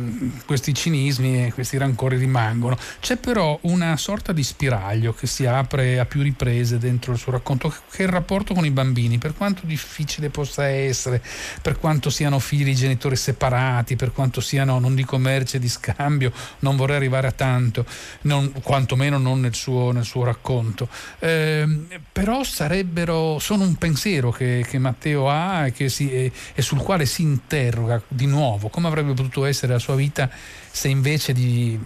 questi 0.44 0.74
cinismi 0.74 1.46
e 1.46 1.52
questi 1.54 1.78
rancori 1.78 2.18
rimangono. 2.18 2.76
C'è 3.00 3.16
però 3.16 3.58
una 3.62 3.96
sorta 3.96 4.32
di 4.32 4.42
spiraglio 4.42 5.14
che 5.14 5.26
si 5.26 5.46
apre 5.46 5.98
a 5.98 6.04
più 6.04 6.20
riprese 6.20 6.76
dentro 6.76 7.12
il 7.12 7.18
suo 7.18 7.32
racconto, 7.32 7.70
che 7.70 7.98
è 7.98 8.02
il 8.02 8.10
rapporto 8.10 8.52
con 8.52 8.66
i 8.66 8.70
bambini, 8.70 9.16
per 9.16 9.34
quanto 9.34 9.62
difficile 9.64 10.28
possa 10.28 10.66
essere, 10.68 11.22
per 11.62 11.78
quanto 11.78 12.10
siano 12.10 12.38
figli 12.38 12.64
di 12.64 12.74
genitori 12.74 13.16
separati, 13.16 13.96
per 13.96 14.12
quanto 14.12 14.42
siano, 14.42 14.78
non 14.78 14.94
dico 14.94 15.16
merce 15.16 15.58
di 15.58 15.68
scambio, 15.68 16.32
non 16.58 16.76
vorrei 16.76 16.96
arrivare 16.96 17.28
a 17.28 17.32
tanto, 17.32 17.86
non, 18.22 18.52
quantomeno 18.62 19.16
non 19.16 19.40
nel 19.40 19.54
suo, 19.54 19.92
nel 19.92 20.04
suo 20.04 20.24
racconto. 20.24 20.88
Eh, 21.20 21.66
però 22.12 22.44
sarebbero, 22.44 23.38
sono 23.38 23.64
un 23.64 23.76
pensiero 23.76 24.30
che, 24.30 24.64
che 24.68 24.78
Matteo 24.78 25.30
ha 25.30 25.66
e, 25.74 25.88
si, 25.88 26.12
e, 26.12 26.30
e 26.54 26.62
sul 26.62 26.78
quale 26.78 27.06
si 27.06 27.22
interroga 27.22 27.44
interroga 27.46 28.02
di 28.08 28.26
nuovo 28.26 28.68
come 28.68 28.88
avrebbe 28.88 29.14
potuto 29.14 29.44
essere 29.44 29.72
la 29.72 29.78
sua 29.78 29.94
vita 29.94 30.28
se 30.28 30.88
invece 30.88 31.32
di, 31.32 31.78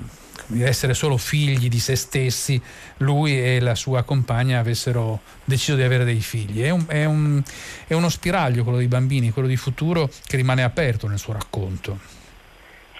essere 0.63 0.95
solo 0.95 1.17
figli 1.19 1.69
di 1.69 1.79
se 1.79 1.95
stessi, 1.95 2.61
lui 2.99 3.41
e 3.41 3.61
la 3.61 3.75
sua 3.75 4.03
compagna 4.03 4.59
avessero 4.59 5.21
deciso 5.45 5.77
di 5.77 5.83
avere 5.83 6.05
dei 6.05 6.21
figli. 6.21 6.63
È, 6.63 6.71
un, 6.71 6.87
è, 6.89 7.05
un, 7.05 7.43
è 7.87 7.93
uno 7.93 8.09
spiraglio 8.09 8.63
quello 8.63 8.79
dei 8.79 8.89
bambini, 8.89 9.31
quello 9.31 9.47
di 9.47 9.57
futuro 9.57 10.09
che 10.27 10.37
rimane 10.37 10.63
aperto 10.63 11.07
nel 11.07 11.19
suo 11.19 11.35
racconto. 11.35 11.99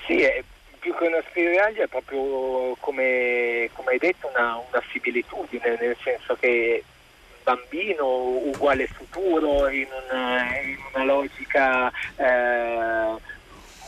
Sì, 0.07 0.21
è 0.21 0.45
più 0.79 0.95
che 0.95 1.07
uno 1.07 1.23
spiraglio 1.29 1.83
è 1.83 1.89
proprio 1.89 2.77
come, 2.79 3.69
come 3.73 3.93
hai 3.93 3.99
detto 3.99 4.31
una, 4.33 4.57
una 4.57 4.83
similitudine, 4.93 5.77
nel 5.81 5.97
senso 6.03 6.37
che 6.39 6.85
bambino 7.51 8.07
uguale 8.07 8.87
futuro 8.87 9.69
in 9.69 9.89
una, 10.09 10.57
in 10.61 10.79
una 10.95 11.05
logica 11.05 11.91
eh, 12.17 13.15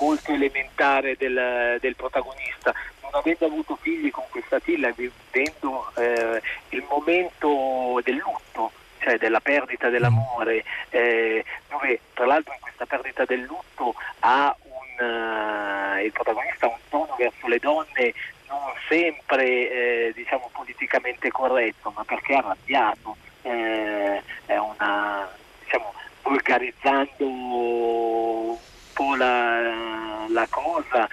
molto 0.01 0.33
elementare 0.33 1.17
del, 1.17 1.79
del, 1.81 1.95
protagonista. 1.95 2.75
Non 3.03 3.13
avendo 3.15 3.47
avuto 3.47 3.77
figli 3.77 4.11
con 4.11 4.25
questa 4.31 4.59
figlia, 4.59 4.91
vivendo 4.91 5.93
eh, 5.97 6.43
il 6.71 6.85
momento 6.89 8.01
del 8.03 8.17
lutto, 8.17 8.73
cioè 8.99 9.17
della 9.19 9.41
perdita 9.41 9.91
dell'amore, 9.91 10.65
eh, 10.91 11.45
dove 11.69 12.01
tra 12.15 12.27
l'altro 12.27 12.55
in 12.55 12.61
questa 12.61 12.87
perdita 12.87 13.25
del 13.25 13.41
lutto 13.41 13.95
un, 14.25 15.07
uh, 15.07 16.03
il 16.03 16.13
protagonista 16.13 16.67
ha 16.67 16.71
un 16.71 16.79
tono 16.89 17.15
verso 17.17 17.47
le 17.49 17.59
donne 17.59 18.15
non 18.49 18.73
sempre 18.89 19.45
eh, 19.47 20.13
diciamo 20.15 20.51
politicamente 20.53 21.31
corretto, 21.31 21.93
ma 21.97 22.05
perché 22.05 22.35
è 22.35 22.37
arrabbiato 22.37 23.17
eh, 23.43 24.23
è 24.47 24.57
una, 24.57 25.29
diciamo, 25.63 25.93
vulgarizzando 26.23 27.27
un 27.27 28.57
po' 28.93 29.15
la, 29.17 30.27
la 30.29 30.47
cosa, 30.49 31.09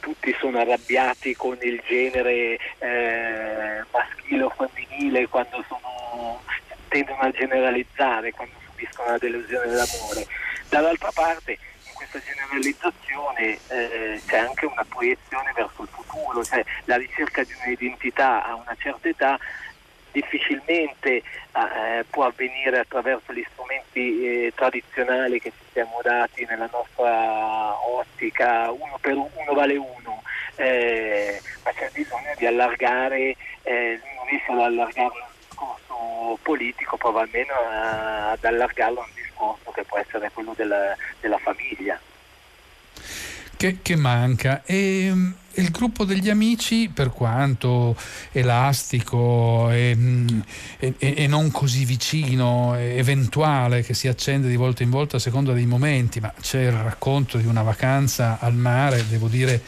tutti 0.00 0.34
sono 0.52 0.58
arrabbiati 0.58 1.34
con 1.34 1.56
il 1.62 1.82
genere 1.86 2.58
eh, 2.78 3.82
maschile 3.90 4.42
o 4.42 4.50
femminile 4.50 5.26
quando 5.28 5.64
sono, 5.66 6.42
tendono 6.88 7.20
a 7.20 7.30
generalizzare 7.30 8.32
quando 8.32 8.54
subiscono 8.66 9.12
la 9.12 9.18
delusione 9.18 9.66
dell'amore. 9.66 10.26
Dall'altra 10.68 11.10
parte 11.12 11.52
in 11.52 11.94
questa 11.94 12.20
generalizzazione 12.20 13.58
eh, 13.68 14.20
c'è 14.26 14.38
anche 14.38 14.66
una 14.66 14.84
proiezione 14.86 15.52
verso 15.54 15.82
il 15.82 15.88
futuro, 15.88 16.44
cioè 16.44 16.62
la 16.84 16.96
ricerca 16.96 17.42
di 17.42 17.52
un'identità 17.64 18.44
a 18.44 18.54
una 18.54 18.76
certa 18.78 19.08
età 19.08 19.38
difficilmente 20.12 21.10
eh, 21.10 22.04
può 22.08 22.26
avvenire 22.26 22.78
attraverso 22.78 23.32
gli 23.32 23.44
strumenti 23.52 24.24
eh, 24.24 24.52
tradizionali 24.54 25.40
che 25.40 25.50
ci 25.50 25.64
siamo 25.72 26.00
dati 26.02 26.44
nella 26.44 26.68
nostra 26.70 27.74
ottica, 27.86 28.70
uno 28.70 28.98
per 29.00 29.16
uno 29.16 29.52
vale 29.54 29.76
uno, 29.76 30.01
eh, 30.62 31.40
ma 31.64 31.72
c'è 31.72 31.90
bisogno 31.92 32.34
di 32.38 32.46
allargare, 32.46 33.36
eh, 33.62 34.00
non 34.46 34.58
ad 34.58 34.64
allargare 34.64 35.08
un 35.08 35.30
discorso 35.48 36.38
politico, 36.42 36.96
prova 36.96 37.22
almeno 37.22 37.52
ad 38.30 38.44
allargarlo 38.44 39.00
a 39.00 39.04
un 39.04 39.10
discorso 39.14 39.70
che 39.72 39.82
può 39.84 39.98
essere 39.98 40.30
quello 40.32 40.54
della, 40.56 40.96
della 41.20 41.38
famiglia. 41.38 42.00
Che, 43.56 43.78
che 43.82 43.96
manca. 43.96 44.62
E, 44.64 45.06
ehm, 45.06 45.34
il 45.54 45.70
gruppo 45.70 46.04
degli 46.04 46.30
amici, 46.30 46.88
per 46.88 47.10
quanto 47.10 47.96
elastico 48.30 49.68
e, 49.70 49.96
e, 50.78 50.94
e, 50.98 51.26
non 51.26 51.50
così 51.50 51.84
vicino, 51.84 52.74
eventuale, 52.76 53.82
che 53.82 53.94
si 53.94 54.08
accende 54.08 54.48
di 54.48 54.56
volta 54.56 54.82
in 54.82 54.90
volta 54.90 55.16
a 55.16 55.20
seconda 55.20 55.52
dei 55.52 55.66
momenti, 55.66 56.20
ma 56.20 56.32
c'è 56.40 56.62
il 56.62 56.72
racconto 56.72 57.36
di 57.36 57.46
una 57.46 57.62
vacanza 57.62 58.38
al 58.40 58.54
mare, 58.54 59.06
devo 59.08 59.26
dire 59.26 59.60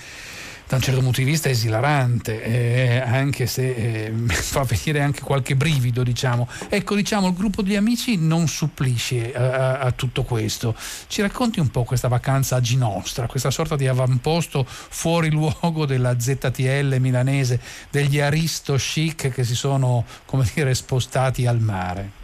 da 0.66 0.76
un 0.76 0.82
certo 0.82 1.00
punto 1.00 1.20
di 1.20 1.26
vista 1.26 1.50
esilarante, 1.50 2.42
eh, 2.42 2.98
anche 2.98 3.46
se 3.46 4.06
eh, 4.06 4.12
fa 4.32 4.62
venire 4.62 5.00
anche 5.00 5.20
qualche 5.20 5.56
brivido, 5.56 6.02
diciamo. 6.02 6.48
Ecco, 6.68 6.94
diciamo, 6.94 7.28
il 7.28 7.34
gruppo 7.34 7.62
di 7.62 7.76
amici 7.76 8.16
non 8.16 8.48
supplisce 8.48 9.34
a, 9.34 9.42
a, 9.42 9.78
a, 9.80 9.92
tutto 9.92 10.22
questo. 10.22 10.74
Ci 11.06 11.20
racconti 11.20 11.60
un 11.60 11.70
po' 11.70 11.84
questa 11.84 12.08
vacanza 12.08 12.56
a 12.56 12.60
Ginostra, 12.60 13.26
questa 13.26 13.50
sorta 13.50 13.76
di 13.76 13.86
avamposto 13.86 14.64
fuori 14.66 15.30
luogo 15.30 15.84
della 15.84 16.18
ZTL 16.18 16.96
milanese, 16.98 17.60
degli 17.90 18.20
aristo 18.20 18.76
chic 18.76 19.28
che 19.30 19.44
si 19.44 19.54
sono, 19.54 20.04
come 20.24 20.48
dire, 20.54 20.74
spostati 20.74 21.46
al 21.46 21.60
mare. 21.60 22.22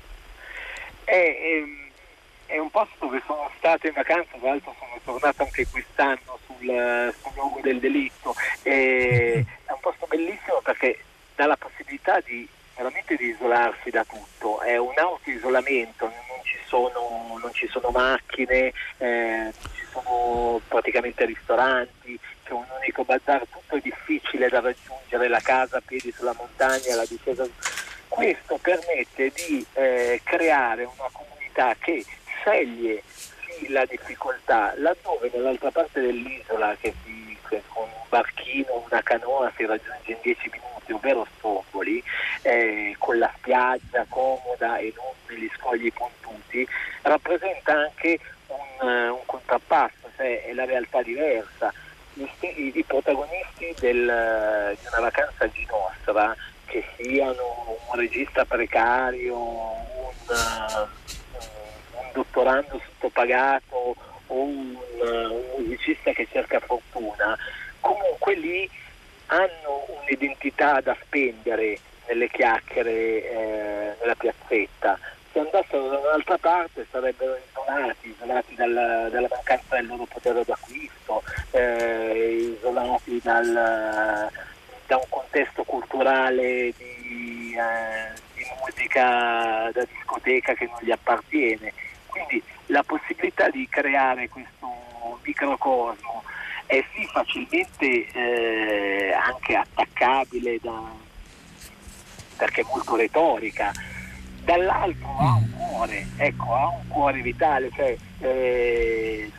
È, 1.05 1.13
è, 1.13 2.55
è 2.55 2.59
un 2.59 2.71
posto 2.71 2.95
dove 3.01 3.23
sono 3.27 3.51
stato 3.59 3.87
in 3.87 3.93
vacanza, 3.93 4.31
tra 4.39 4.49
l'altro 4.49 4.75
sono 4.79 4.99
tornato 5.05 5.43
anche 5.43 5.67
quest'anno 5.67 6.39
sul, 6.61 7.15
sul 7.21 7.33
luogo 7.35 7.61
del 7.63 7.81
delitto. 7.81 8.35
E 8.63 9.45
è 9.65 9.73
un 9.73 9.81
posto 9.81 10.07
bellissimo 10.07 10.61
perché 10.63 10.99
dà 11.35 11.47
la 11.47 11.57
possibilità 11.57 12.21
di 12.21 12.47
veramente 12.77 13.17
di 13.17 13.27
isolarsi 13.27 13.91
da 13.91 14.05
tutto, 14.05 14.61
è 14.63 14.79
un 14.79 14.95
autoisolamento, 14.97 16.07
non 16.07 16.41
ci 16.45 16.57
sono, 16.67 17.39
non 17.39 17.53
ci 17.53 17.69
sono 17.69 17.91
macchine, 17.91 18.73
eh, 18.97 19.53
non 19.53 19.71
ci 19.75 19.85
sono 19.91 20.63
praticamente 20.67 21.27
ristoranti, 21.27 22.19
c'è 22.43 22.53
un 22.53 22.65
unico 22.81 23.05
bazar, 23.05 23.45
tutto 23.51 23.77
è 23.77 23.81
difficile 23.81 24.49
da 24.49 24.61
raggiungere, 24.61 25.29
la 25.29 25.41
casa 25.41 25.77
a 25.77 25.83
piedi 25.85 26.11
sulla 26.11 26.35
montagna, 26.35 26.97
la 26.97 27.05
difesa. 27.07 27.47
Questo 28.09 28.59
permette 28.63 29.31
di 29.35 29.65
eh, 29.75 30.23
creare 30.25 30.85
una 30.85 31.09
comunità 31.13 31.77
che 31.79 32.03
sceglie 32.41 33.03
la 33.69 33.85
difficoltà, 33.85 34.73
laddove 34.77 35.31
nell'altra 35.33 35.71
parte 35.71 36.01
dell'isola 36.01 36.77
che 36.81 36.95
si, 37.05 37.37
con 37.69 37.85
un 37.85 38.05
barchino, 38.09 38.85
una 38.89 39.03
canoa 39.03 39.53
si 39.57 39.65
raggiunge 39.65 40.13
in 40.13 40.19
10 40.23 40.51
minuti, 40.53 40.93
ovvero 40.93 41.27
Stromboli, 41.37 42.03
eh, 42.43 42.95
con 42.99 43.19
la 43.19 43.33
spiaggia 43.37 44.07
comoda 44.09 44.79
e 44.79 44.93
non 44.97 45.07
negli 45.29 45.51
scogli 45.57 45.93
pontuti, 45.93 46.67
rappresenta 47.03 47.73
anche 47.73 48.19
un, 48.49 48.89
uh, 48.89 49.15
un 49.15 49.27
contrappasso, 49.27 50.11
cioè 50.17 50.45
è 50.45 50.53
la 50.53 50.65
realtà 50.65 51.03
diversa. 51.03 51.73
I, 52.15 52.29
i, 52.41 52.73
i 52.75 52.85
protagonisti 52.85 53.75
del, 53.79 54.77
di 54.79 54.87
una 54.87 55.01
vacanza 55.01 55.47
di 55.47 55.67
nostra, 55.71 56.35
che 56.67 56.85
siano 56.97 57.79
un 57.89 57.99
regista 57.99 58.45
precario, 58.45 59.37
un, 59.37 59.87
un 60.29 60.89
dottorando 62.13 62.81
sottopagato 62.85 63.97
o 64.27 64.35
un, 64.35 64.77
un 65.01 65.65
musicista 65.65 66.13
che 66.13 66.27
cerca 66.31 66.61
fortuna, 66.61 67.37
comunque 67.81 68.35
lì 68.35 68.69
hanno 69.27 69.87
un'identità 70.03 70.81
da 70.81 70.97
spendere 71.03 71.79
nelle 72.09 72.29
chiacchiere 72.29 72.91
eh, 72.93 73.95
nella 74.01 74.15
piazzetta. 74.17 74.99
Se 75.33 75.39
andassero 75.39 75.89
da 75.89 75.99
un'altra 75.99 76.39
parte 76.39 76.87
sarebbero 76.91 77.39
isolati, 77.49 78.09
isolati 78.09 78.55
dalla, 78.57 79.09
dalla 79.09 79.29
mancanza 79.31 79.77
del 79.77 79.87
loro 79.87 80.05
potere 80.07 80.43
d'acquisto, 80.45 81.23
eh, 81.53 82.57
isolati 82.59 83.21
dal, 83.23 84.29
da 84.87 84.97
un 84.97 85.05
contesto 85.09 85.63
culturale 85.63 86.73
di, 86.77 87.57
eh, 87.57 88.21
di 88.35 88.45
musica 88.61 89.71
da 89.73 89.85
discoteca 89.85 90.55
che 90.55 90.67
non 90.67 90.79
gli 90.81 90.91
appartiene. 90.91 91.73
La 92.71 92.83
possibilità 92.83 93.49
di 93.51 93.69
creare 93.69 94.29
questo 94.29 95.19
microcosmo. 95.23 96.23
È 96.67 96.85
sì 96.95 97.05
facilmente 97.07 98.07
eh, 98.13 99.13
anche 99.13 99.57
attaccabile 99.57 100.59
da, 100.63 100.81
perché 102.37 102.61
è 102.61 102.65
molto 102.69 102.95
retorica, 102.95 103.73
dall'altro 104.45 105.17
ha 105.19 105.35
un 105.35 105.51
cuore, 105.51 106.07
ecco, 106.17 106.55
ha 106.55 106.69
un 106.69 106.87
cuore 106.87 107.21
vitale, 107.23 107.71
cioè, 107.75 107.97
eh, 108.21 109.31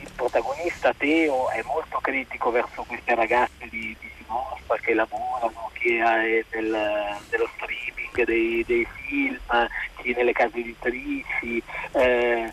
il 0.00 0.10
protagonista 0.16 0.94
Teo 0.94 1.50
è 1.50 1.62
molto 1.66 1.98
critico 1.98 2.50
verso 2.50 2.82
queste 2.84 3.14
ragazze 3.14 3.68
di, 3.68 3.94
di 4.00 4.10
Sinostra 4.32 4.76
che 4.78 4.94
lavorano, 4.94 5.70
chi 5.74 5.96
è 5.96 6.44
nel, 6.50 7.18
nello 7.30 7.50
streaming 7.56 8.24
dei, 8.24 8.64
dei, 8.66 8.86
film, 9.06 9.38
chi 9.96 10.14
nelle 10.14 10.32
case 10.32 10.58
editrici. 10.58 11.62
Eh, 11.92 12.52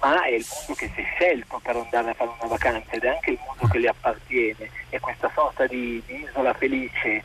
ma 0.00 0.24
è 0.24 0.32
il 0.32 0.46
mondo 0.50 0.74
che 0.74 0.90
si 0.94 1.00
è 1.00 1.04
scelto 1.14 1.60
per 1.62 1.76
andare 1.76 2.10
a 2.10 2.14
fare 2.14 2.30
una 2.38 2.48
vacanza 2.48 2.90
ed 2.90 3.04
è 3.04 3.08
anche 3.08 3.30
il 3.30 3.38
mondo 3.46 3.66
che 3.68 3.80
gli 3.80 3.86
appartiene 3.86 4.70
e 4.90 5.00
questa 5.00 5.30
sorta 5.34 5.66
di, 5.66 6.02
di 6.04 6.26
isola 6.28 6.52
felice 6.52 7.24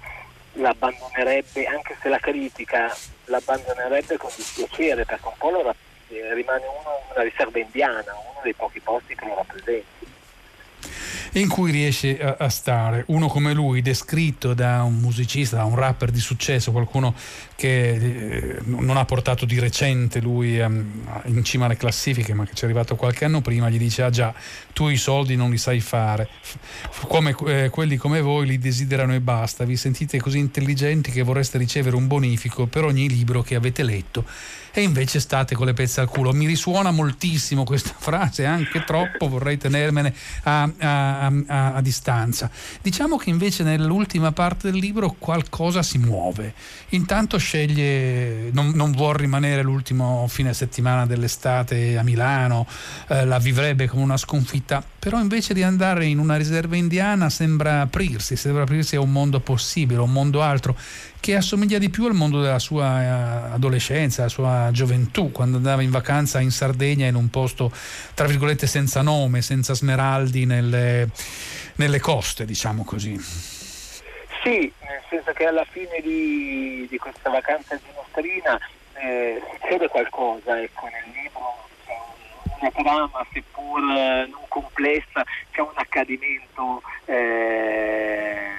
l'abbandonerebbe, 0.53 1.65
anche 1.65 1.98
se 2.01 2.08
la 2.08 2.20
critica 2.20 2.96
l'abbandonerebbe 3.25 4.15
con 4.15 4.32
dispiacere 4.34 5.03
perché 5.03 5.27
un 5.27 5.34
po' 5.38 5.50
lo, 5.50 5.75
rimane 6.08 6.65
uno 6.65 6.89
una 7.12 7.24
riserva 7.24 7.60
indiana, 7.60 8.13
uno 8.13 8.39
dei 8.44 8.53
pochi 8.53 8.79
posti 8.79 9.13
che 9.13 9.25
lo 9.25 9.36
rappresenti 9.36 9.99
in 11.34 11.48
cui 11.48 11.72
riesce 11.72 12.20
a, 12.20 12.36
a, 12.39 12.50
stare. 12.50 13.04
Uno 13.08 13.28
come 13.28 13.54
lui, 13.54 13.82
descritto 13.82 14.54
da 14.54 14.84
un 14.84 14.96
musicista, 14.96 15.58
da 15.58 15.66
un 15.66 15.75
rapper 15.75 16.12
di 16.12 16.20
successo, 16.20 16.72
qualcuno 16.72 17.13
che 17.56 17.89
eh, 17.89 18.58
non 18.63 18.98
ha 18.98 19.06
portato 19.06 19.46
di 19.46 19.60
recente 19.60 20.20
lui 20.20 20.60
um, 20.60 20.86
in 21.25 21.44
cima 21.44 21.66
alle 21.66 21.78
classifiche, 21.78 22.34
ma 22.34 22.46
che 22.46 22.54
ci 22.54 22.63
è 22.63 22.66
arrivato 22.66 22.96
qualche 22.96 23.25
anno 23.25 23.42
prima, 23.42 23.70
gli 23.70 23.78
dice: 23.78 24.04
Ah 24.04 24.10
già, 24.10 24.34
tu 24.74 24.88
i 24.89 24.98
soldi 24.98 25.36
non 25.36 25.50
li 25.50 25.58
sai 25.58 25.80
fare. 25.80 26.28
Come, 27.08 27.36
eh, 27.48 27.70
quelli 27.70 27.98
come 27.98 28.22
voi 28.22 28.46
li 28.46 28.58
desiderano 28.58 29.13
e 29.13 29.20
basta. 29.20 29.66
Vi 29.66 29.75
sentite 29.75 30.20
così 30.20 30.38
intelligenti 30.38 31.12
che 31.12 31.22
vorreste 31.22 31.58
ricevere 31.58 31.96
un 31.96 32.08
bonifico 32.08 32.66
per 32.66 32.84
ogni 32.84 33.08
libro 33.08 33.42
che 33.42 33.56
avete 33.56 33.84
letto 33.84 34.25
e 34.80 34.84
invece 34.84 35.20
state 35.20 35.56
con 35.56 35.66
le 35.66 35.74
pezze 35.74 36.02
al 36.02 36.08
culo. 36.08 36.32
Mi 36.32 36.46
risuona 36.46 36.92
moltissimo 36.92 37.64
questa 37.64 37.94
frase, 37.98 38.46
anche 38.46 38.84
troppo, 38.84 39.28
vorrei 39.28 39.58
tenermene 39.58 40.14
a, 40.44 40.64
a, 40.64 41.26
a, 41.26 41.74
a, 41.74 41.82
distanza. 41.82 42.50
Diciamo 42.82 43.18
che 43.18 43.30
invece 43.30 43.63
nell'ultima 43.63 44.32
parte 44.32 44.72
del 44.72 44.80
libro 44.80 45.15
qualcosa 45.18 45.84
si 45.84 45.98
muove. 45.98 46.54
Intanto 46.89 47.38
sceglie, 47.38 48.50
non, 48.52 48.72
non 48.74 48.92
vuol 48.92 49.15
rimanere 49.15 49.62
l'ultimo 49.62 50.26
fine 50.28 50.54
settimana 50.54 51.06
dell'estate 51.06 51.98
a 51.98 52.04
Milano, 52.04 52.65
eh, 53.10 53.26
la 53.26 53.38
vivrebbe 53.38 53.88
come 53.88 54.04
una 54.04 54.18
sconfitta, 54.18 54.84
però 55.00 55.20
invece 55.20 55.54
di 55.54 55.64
andare 55.64 56.06
in 56.06 56.20
una 56.20 56.36
riserva 56.36 56.76
indiana 56.76 57.30
sembra 57.30 57.82
aprirsi, 57.82 58.36
sembra 58.36 58.64
aprirsi 58.64 58.98
a 58.98 59.00
un 59.02 59.12
mondo 59.12 59.40
possibile, 59.40 60.02
un 60.02 60.12
mondo 60.12 60.42
altro 60.42 60.76
che 61.20 61.36
assomiglia 61.36 61.78
di 61.78 61.90
più 61.90 62.06
al 62.06 62.14
mondo 62.14 62.42
della 62.42 62.60
sua 62.60 63.02
eh, 63.02 63.54
adolescenza, 63.54 64.18
della 64.18 64.34
sua 64.34 64.70
gioventù, 64.72 65.32
quando 65.32 65.58
andava 65.58 65.82
in 65.82 65.92
vacanza 65.92 66.40
in 66.40 66.52
Sardegna 66.52 67.08
in 67.08 67.16
un 67.16 67.30
posto, 67.30 67.72
tra 68.14 68.28
virgolette, 68.28 68.68
senza 68.68 69.02
nome, 69.02 69.42
senza 69.42 69.74
smeraldi 69.74 70.46
nelle, 70.46 71.10
nelle 71.76 72.00
coste, 72.00 72.46
diciamo 72.46 72.84
così. 72.84 73.18
Sì, 74.44 74.72
nel 74.82 75.02
senso 75.10 75.32
che 75.34 75.46
alla 75.46 75.66
fine 75.70 76.00
di, 76.02 76.88
di 76.90 76.98
questa 76.98 77.30
vacanza 77.30 77.76
di 77.76 77.92
Nostrina 77.94 78.58
eh, 78.94 79.42
succede 79.52 79.88
qualcosa, 79.88 80.62
ecco, 80.62 80.86
nel 80.86 81.14
una 82.60 82.72
trama, 82.72 83.26
seppur 83.32 83.80
eh, 83.80 84.28
non 84.30 84.41
complessa, 84.48 85.24
c'è 85.52 85.62
un 85.62 85.72
accadimento 85.74 86.82
eh, 87.06 88.52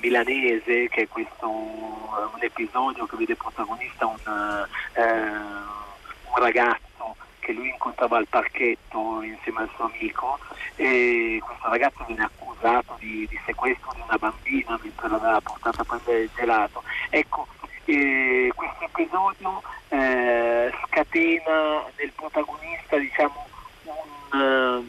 milanese, 0.00 0.88
che 0.88 1.02
è 1.02 1.08
questo 1.08 1.48
un 1.48 2.42
episodio 2.42 3.06
che 3.06 3.16
vede 3.16 3.36
protagonista 3.36 4.06
un, 4.06 4.66
eh, 4.94 5.02
un 5.02 6.36
ragazzo 6.36 7.16
che 7.40 7.52
lui 7.52 7.68
incontrava 7.68 8.16
al 8.16 8.26
parchetto 8.26 9.22
insieme 9.22 9.60
al 9.60 9.70
suo 9.76 9.84
amico 9.84 10.38
e 10.74 11.40
questo 11.44 11.68
ragazzo 11.68 12.04
viene 12.06 12.24
accusato 12.24 12.96
di, 12.98 13.26
di 13.28 13.38
sequestro 13.46 13.92
di 13.94 14.00
una 14.00 14.16
bambina 14.18 14.78
mentre 14.82 15.08
l'aveva 15.08 15.40
portata 15.40 15.82
a 15.82 15.84
prendere 15.84 16.22
il 16.22 16.30
gelato. 16.34 16.82
Ecco, 17.08 17.46
eh, 17.84 18.35
episodio 18.86 19.62
eh, 19.88 20.72
scatena 20.86 21.84
nel 21.96 22.12
protagonista 22.14 22.96
diciamo, 22.96 23.46
un, 23.84 24.40
uh, 24.40 24.86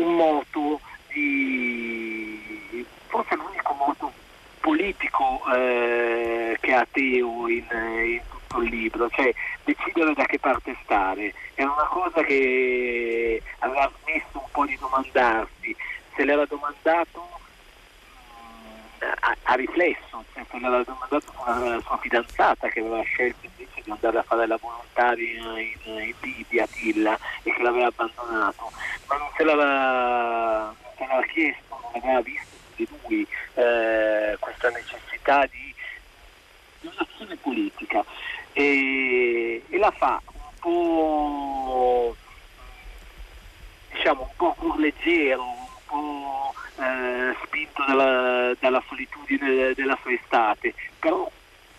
un 0.00 0.14
moto 0.14 0.80
di 1.08 2.86
forse 3.06 3.34
l'unico 3.34 3.72
modo 3.74 4.12
politico 4.60 5.40
eh, 5.54 6.56
che 6.60 6.74
ha 6.74 6.86
Teo 6.90 7.48
in, 7.48 7.66
in, 7.70 8.20
tutto 8.28 8.62
il 8.62 8.70
libro, 8.70 9.08
cioè 9.10 9.32
decidere 9.64 10.14
da 10.14 10.24
che 10.24 10.38
parte 10.38 10.76
stare. 10.82 11.32
È 11.54 11.62
una 11.62 11.86
cosa 11.88 12.22
che 12.22 13.42
aveva 13.60 13.90
smesso 14.02 14.26
un 14.32 14.50
po' 14.50 14.66
di 14.66 14.76
domandarsi, 14.78 15.74
se 16.14 16.24
l'era 16.24 16.44
domandato 16.44 17.37
ha, 19.00 19.54
riflesso, 19.54 20.24
cioè 20.32 20.44
se 20.50 20.58
l'era 20.58 20.82
domandato 20.82 21.32
la 21.44 21.80
sua 21.80 21.98
fidanzata 21.98 22.68
che 22.68 22.80
aveva 22.80 23.02
scelto 23.02 23.46
invece 23.46 23.82
di 23.82 23.90
andare 23.90 24.18
a 24.18 24.22
fare 24.22 24.46
la 24.46 24.58
volontaria 24.60 25.26
in, 25.60 25.74
in 25.86 26.14
Libia, 26.20 26.66
Tilla, 26.66 27.18
e 27.42 27.52
che 27.52 27.62
l'aveva 27.62 27.86
abbandonato, 27.86 28.70
ma 29.06 29.16
non 29.16 29.28
se 29.36 29.44
l'aveva, 29.44 30.64
non 30.66 30.92
se 30.96 31.06
l'aveva 31.06 31.26
chiesto, 31.26 31.78
non 31.80 31.90
l'aveva 31.94 32.20
visto 32.20 32.56
di 32.76 32.88
lui 33.02 33.26
eh, 33.54 34.36
questa 34.38 34.70
necessità 34.70 35.46
di, 35.46 35.74
di 36.80 36.86
un'azione 36.86 37.36
politica. 37.36 38.04
E, 38.52 39.62
e, 39.68 39.78
la 39.78 39.90
fa 39.92 40.20
un 40.26 40.50
po' 40.60 42.16
diciamo 43.92 44.22
un 44.22 44.36
po' 44.36 44.54
pur 44.58 44.78
leggero, 44.78 45.44
spinto 47.58 47.84
dalla, 47.86 48.54
dalla 48.60 48.82
solitudine 48.86 49.72
della 49.74 49.98
sua 50.00 50.12
estate, 50.12 50.74
però 50.98 51.30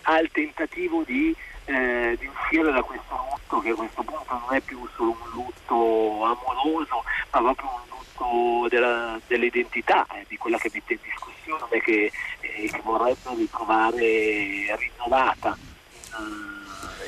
ha 0.03 0.19
il 0.19 0.29
tentativo 0.31 1.03
di, 1.05 1.33
eh, 1.65 2.17
di, 2.19 2.27
uscire 2.27 2.71
da 2.71 2.81
questo 2.81 3.15
lutto 3.29 3.59
che 3.61 3.69
a 3.69 3.75
questo 3.75 4.03
punto 4.03 4.25
non 4.27 4.55
è 4.55 4.59
più 4.61 4.85
solo 4.95 5.15
un 5.23 5.31
lutto 5.31 6.25
amoroso, 6.25 7.03
ma 7.31 7.39
proprio 7.41 7.69
un 7.69 7.97
lutto 7.97 8.67
della, 8.69 9.19
dell'identità, 9.27 10.05
eh, 10.13 10.25
di 10.27 10.37
quella 10.37 10.57
che 10.57 10.69
mette 10.73 10.93
in 10.93 10.99
discussione 11.01 11.81
che, 11.81 12.11
eh, 12.41 12.69
che 12.69 12.81
vorrebbe 12.83 13.35
ritrovare 13.35 14.75
rinnovata 14.77 15.57
in, 15.57 16.25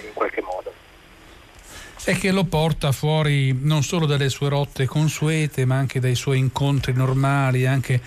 eh, 0.02 0.08
in 0.08 0.14
qualche 0.14 0.42
modo. 0.42 0.74
E 2.04 2.16
che 2.16 2.32
lo 2.32 2.46
porta 2.46 2.92
fuori 2.92 3.56
non 3.62 3.84
solo 3.84 4.08
dalle 4.08 4.30
sue 4.30 4.50
rotte 4.50 4.88
consuete, 4.88 5.66
ma 5.66 5.76
anche 5.76 6.00
dai 6.00 6.16
suoi 6.16 6.40
incontri 6.40 6.94
normali, 6.94 7.68
anche 7.68 8.02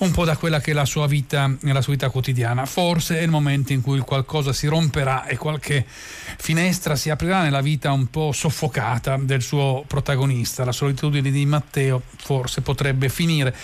un 0.00 0.10
po' 0.12 0.24
da 0.24 0.36
quella 0.36 0.60
che 0.60 0.70
è 0.70 0.74
la 0.74 0.84
sua 0.84 1.06
vita, 1.06 1.50
la 1.60 1.82
sua 1.82 1.92
vita 1.92 2.10
quotidiana. 2.10 2.64
Forse 2.66 3.18
è 3.18 3.22
il 3.22 3.30
momento 3.30 3.72
in 3.72 3.82
cui 3.82 3.98
qualcosa 4.00 4.52
si 4.52 4.66
romperà 4.66 5.26
e 5.26 5.36
qualche 5.36 5.84
finestra 5.86 6.96
si 6.96 7.10
aprirà 7.10 7.42
nella 7.42 7.60
vita 7.60 7.92
un 7.92 8.06
po' 8.06 8.32
soffocata 8.32 9.18
del 9.18 9.42
suo 9.42 9.84
protagonista. 9.86 10.64
La 10.64 10.72
solitudine 10.72 11.30
di 11.30 11.44
Matteo 11.44 12.02
forse 12.16 12.62
potrebbe 12.62 13.08
finire. 13.08 13.54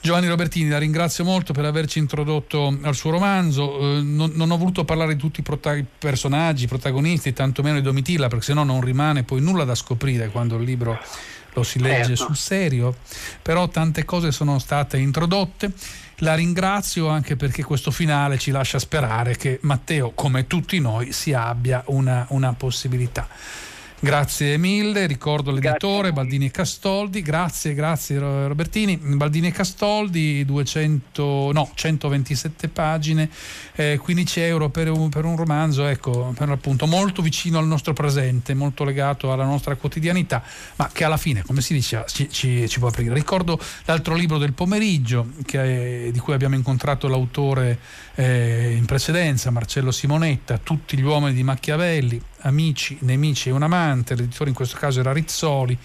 Giovanni 0.00 0.28
Robertini, 0.28 0.68
la 0.68 0.78
ringrazio 0.78 1.24
molto 1.24 1.52
per 1.52 1.64
averci 1.64 1.98
introdotto 1.98 2.78
al 2.82 2.94
suo 2.94 3.10
romanzo. 3.10 3.78
Eh, 3.78 4.02
non, 4.02 4.30
non, 4.34 4.50
ho 4.50 4.56
voluto 4.56 4.84
parlare 4.84 5.14
di 5.14 5.18
tutti 5.18 5.40
i 5.40 5.42
prota- 5.42 5.76
personaggi, 5.98 6.64
i 6.64 6.68
protagonisti, 6.68 7.32
tantomeno 7.32 7.76
di 7.76 7.82
Domitilla, 7.82 8.28
perché 8.28 8.44
sennò 8.44 8.62
non 8.62 8.80
rimane 8.80 9.24
poi 9.24 9.40
nulla 9.40 9.64
da 9.64 9.74
scoprire 9.74 10.28
quando 10.28 10.56
il 10.56 10.62
libro 10.62 11.00
lo 11.52 11.62
si 11.62 11.78
legge 11.80 12.16
certo. 12.16 12.24
sul 12.24 12.36
serio, 12.36 12.96
però 13.42 13.68
tante 13.68 14.04
cose 14.04 14.32
sono 14.32 14.58
state 14.58 14.98
introdotte. 14.98 15.72
La 16.22 16.34
ringrazio 16.34 17.08
anche 17.08 17.36
perché 17.36 17.62
questo 17.62 17.90
finale 17.90 18.38
ci 18.38 18.50
lascia 18.50 18.78
sperare 18.78 19.36
che 19.36 19.58
Matteo, 19.62 20.10
come 20.14 20.46
tutti 20.46 20.80
noi, 20.80 21.12
si 21.12 21.32
abbia 21.32 21.82
una, 21.86 22.26
una 22.30 22.52
possibilità. 22.54 23.28
Grazie 24.00 24.56
mille, 24.58 25.08
ricordo 25.08 25.50
l'editore 25.50 26.12
Baldini 26.12 26.46
e 26.46 26.50
Castoldi, 26.52 27.20
grazie, 27.20 27.74
grazie 27.74 28.16
Robertini, 28.20 28.96
Baldini 28.96 29.48
e 29.48 29.50
Castoldi, 29.50 30.44
200, 30.44 31.50
no, 31.52 31.68
127 31.74 32.68
pagine, 32.68 33.28
eh, 33.74 33.98
15 34.00 34.40
euro 34.40 34.68
per 34.68 34.88
un, 34.88 35.08
per 35.08 35.24
un 35.24 35.34
romanzo, 35.34 35.84
ecco, 35.84 36.32
per 36.36 36.46
l'appunto 36.46 36.86
molto 36.86 37.22
vicino 37.22 37.58
al 37.58 37.66
nostro 37.66 37.92
presente, 37.92 38.54
molto 38.54 38.84
legato 38.84 39.32
alla 39.32 39.44
nostra 39.44 39.74
quotidianità, 39.74 40.44
ma 40.76 40.88
che 40.92 41.02
alla 41.02 41.16
fine, 41.16 41.42
come 41.42 41.60
si 41.60 41.74
dice, 41.74 42.04
ci, 42.06 42.30
ci, 42.30 42.68
ci 42.68 42.78
può 42.78 42.86
aprire. 42.86 43.12
Ricordo 43.12 43.58
l'altro 43.86 44.14
libro 44.14 44.38
del 44.38 44.52
pomeriggio, 44.52 45.26
è, 45.44 46.10
di 46.12 46.18
cui 46.20 46.34
abbiamo 46.34 46.54
incontrato 46.54 47.08
l'autore 47.08 47.80
eh, 48.14 48.76
in 48.78 48.84
precedenza, 48.84 49.50
Marcello 49.50 49.90
Simonetta, 49.90 50.56
Tutti 50.58 50.96
gli 50.96 51.02
uomini 51.02 51.34
di 51.34 51.42
Machiavelli, 51.42 52.22
Amici, 52.40 52.98
Nemici 53.00 53.48
e 53.48 53.52
un 53.52 53.62
amante, 53.62 54.14
l'editore 54.14 54.50
in 54.50 54.56
questo 54.56 54.76
caso 54.76 55.00
era 55.00 55.12
Rizzoli, 55.12 55.76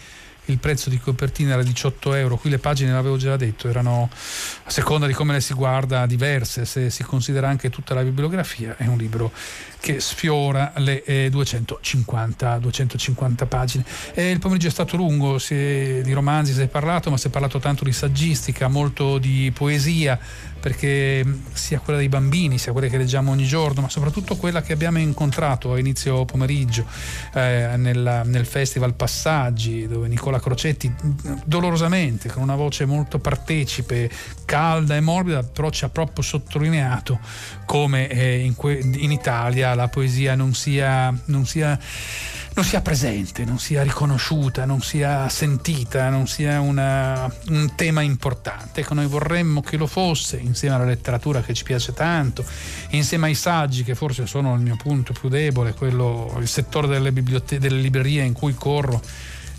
il 0.46 0.58
prezzo 0.58 0.90
di 0.90 1.00
copertina 1.00 1.54
era 1.54 1.64
18 1.64 2.14
euro, 2.16 2.36
qui 2.36 2.50
le 2.50 2.58
pagine 2.58 2.92
l'avevo 2.92 3.16
già 3.18 3.38
detto, 3.38 3.70
erano 3.70 4.10
a 4.64 4.70
seconda 4.70 5.08
di 5.08 5.14
come 5.14 5.34
le 5.34 5.42
si 5.42 5.54
guarda 5.54 6.06
diverse, 6.06 6.66
se 6.66 6.90
si 6.90 7.04
considera 7.04 7.48
anche 7.48 7.70
tutta 7.70 7.94
la 7.94 8.04
bibliografia, 8.04 8.76
è 8.78 8.86
un 8.86 8.98
libro 8.98 9.32
che 9.84 10.00
sfiora 10.00 10.72
le 10.78 11.04
eh, 11.04 11.30
250, 11.30 12.58
250, 12.58 13.46
pagine. 13.48 13.84
E 14.14 14.32
il 14.32 14.40
pomeriggio 14.40 14.70
è 14.70 14.72
stato 14.72 14.96
lungo, 14.96 15.38
è, 15.46 16.00
di 16.02 16.14
romanzi 16.14 16.54
si 16.54 16.62
è 16.62 16.68
parlato, 16.68 17.10
ma 17.10 17.18
si 17.18 17.28
è 17.28 17.30
parlato 17.30 17.60
tanto 17.60 17.84
di 17.84 17.92
saggistica, 17.92 18.70
molto 18.70 19.18
di 19.18 19.52
poesia, 19.54 20.18
perché 20.64 21.26
sia 21.52 21.80
quella 21.80 22.00
dei 22.00 22.08
bambini, 22.08 22.58
sia 22.58 22.72
quella 22.72 22.88
che 22.88 22.96
leggiamo 22.96 23.32
ogni 23.32 23.44
giorno, 23.44 23.82
ma 23.82 23.90
soprattutto 23.90 24.38
quella 24.38 24.62
che 24.62 24.72
abbiamo 24.72 25.00
incontrato 25.00 25.74
a 25.74 25.80
inizio 25.80 26.24
pomeriggio 26.24 26.86
eh, 27.34 27.74
nella, 27.76 28.24
nel 28.24 28.46
Festival 28.46 28.94
Passaggi, 28.94 29.86
dove 29.86 30.08
Nicola 30.08 30.40
Crocetti 30.40 30.90
dolorosamente, 31.44 32.30
con 32.30 32.42
una 32.42 32.56
voce 32.56 32.86
molto 32.86 33.20
partecipe, 33.20 34.10
calda 34.46 34.96
e 34.96 35.02
morbida, 35.02 35.44
però 35.44 35.70
ci 35.70 35.84
ha 35.84 35.90
proprio 35.90 36.24
sottolineato 36.24 37.20
come 37.66 38.08
eh, 38.08 38.38
in, 38.38 38.56
que- 38.56 38.80
in 38.80 39.12
Italia 39.12 39.73
la 39.74 39.88
poesia 39.88 40.36
non 40.36 40.54
sia, 40.54 41.14
non 41.26 41.46
sia, 41.46 41.78
non 42.54 42.66
sia 42.66 42.82
presente, 42.82 43.46
non 43.46 43.60
sia 43.60 43.84
riconosciuta, 43.84 44.66
non 44.66 44.82
sia 44.82 45.28
sentita, 45.30 46.10
non 46.10 46.28
sia 46.28 46.60
una, 46.60 47.32
un 47.48 47.74
tema 47.76 48.02
importante. 48.02 48.82
Ecco, 48.82 48.94
noi 48.94 49.08
vorremmo 49.08 49.62
che 49.62 49.78
lo 49.78 49.88
fosse 49.88 50.38
insieme 50.38 50.76
alla 50.76 50.86
letteratura 50.86 51.42
che 51.42 51.54
ci 51.54 51.64
piace 51.64 51.94
tanto, 51.94 52.46
insieme 52.90 53.28
ai 53.28 53.36
saggi 53.36 53.84
che 53.84 53.96
forse 53.96 54.26
sono 54.28 54.56
il 54.56 54.62
mio 54.62 54.76
punto 54.76 55.14
più 55.14 55.30
debole, 55.30 55.74
quello, 55.74 56.36
il 56.40 56.48
settore 56.48 56.88
delle, 56.88 57.12
delle 57.12 57.80
librerie 57.80 58.24
in 58.24 58.34
cui 58.34 58.54
corro 58.54 59.02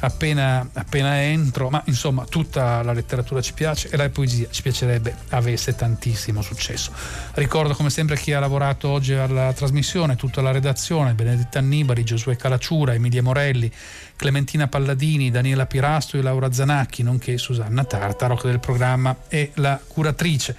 appena, 0.07 0.69
appena 0.73 1.23
entro, 1.23 1.71
ma 1.71 1.83
insomma 1.87 2.25
tutta 2.25 2.83
la 2.83 2.93
letteratura 2.93 3.41
ci 3.41 3.53
piace 3.53 3.89
e 3.91 3.97
la 3.97 4.09
poesia 4.11 4.49
ci 4.51 4.63
piacerebbe 4.63 5.15
avesse 5.31 5.75
tantissimo 5.75 6.43
successo. 6.43 6.93
Ricordo 7.35 7.75
come 7.75 7.91
sempre 7.91 8.17
chi 8.17 8.33
ha 8.33 8.41
lavorato 8.41 8.89
oggi 8.89 9.15
alla 9.15 9.53
trasmissione, 9.53 10.17
tutta 10.17 10.41
la 10.41 10.51
redazione, 10.51 11.15
Benedetta 11.15 11.59
Annibali, 11.59 12.05
Giosuè 12.05 12.37
Calacciura, 12.37 12.95
Emilia 12.95 13.23
Morelli, 13.23 13.71
Clementina 14.17 14.69
Palladini, 14.69 15.31
Daniela 15.31 15.67
Pirasto 15.67 16.17
e 16.17 16.23
Laura 16.23 16.53
Zanacchi, 16.53 17.03
nonché 17.03 17.39
Susanna 17.39 17.85
Tartaro 17.85 18.37
che 18.37 18.49
del 18.49 18.61
programma 18.61 19.17
è 19.29 19.51
la 19.55 19.81
curatrice 19.87 20.57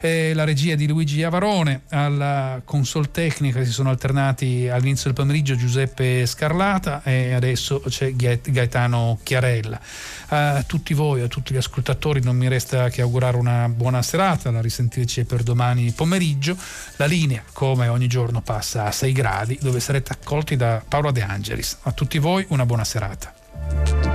eh, 0.00 0.32
la 0.34 0.44
regia 0.44 0.74
di 0.74 0.86
Luigi 0.86 1.22
Avarone, 1.22 1.82
alla 1.90 2.60
console 2.64 3.10
tecnica 3.10 3.64
si 3.64 3.70
sono 3.70 3.90
alternati 3.90 4.68
all'inizio 4.68 5.04
del 5.04 5.14
pomeriggio 5.14 5.56
Giuseppe 5.56 6.26
Scarlata 6.26 7.02
e 7.02 7.32
adesso 7.32 7.82
c'è 7.88 8.14
Gaetano 8.14 9.18
Chiarella. 9.22 9.80
A 10.28 10.62
tutti 10.66 10.94
voi, 10.94 11.20
a 11.20 11.28
tutti 11.28 11.54
gli 11.54 11.58
ascoltatori 11.58 12.20
non 12.20 12.36
mi 12.36 12.48
resta 12.48 12.88
che 12.88 13.02
augurare 13.02 13.36
una 13.36 13.68
buona 13.68 14.02
serata, 14.02 14.50
la 14.50 14.60
risentirci 14.60 15.24
per 15.24 15.42
domani 15.42 15.92
pomeriggio. 15.92 16.56
La 16.96 17.06
linea, 17.06 17.42
come 17.52 17.88
ogni 17.88 18.06
giorno, 18.08 18.40
passa 18.40 18.86
a 18.86 18.92
6 18.92 19.12
gradi 19.12 19.58
dove 19.60 19.80
sarete 19.80 20.12
accolti 20.12 20.56
da 20.56 20.82
Paolo 20.86 21.10
De 21.10 21.22
Angelis. 21.22 21.78
A 21.82 21.92
tutti 21.92 22.18
voi 22.18 22.44
una 22.48 22.66
buona 22.66 22.84
serata. 22.84 24.05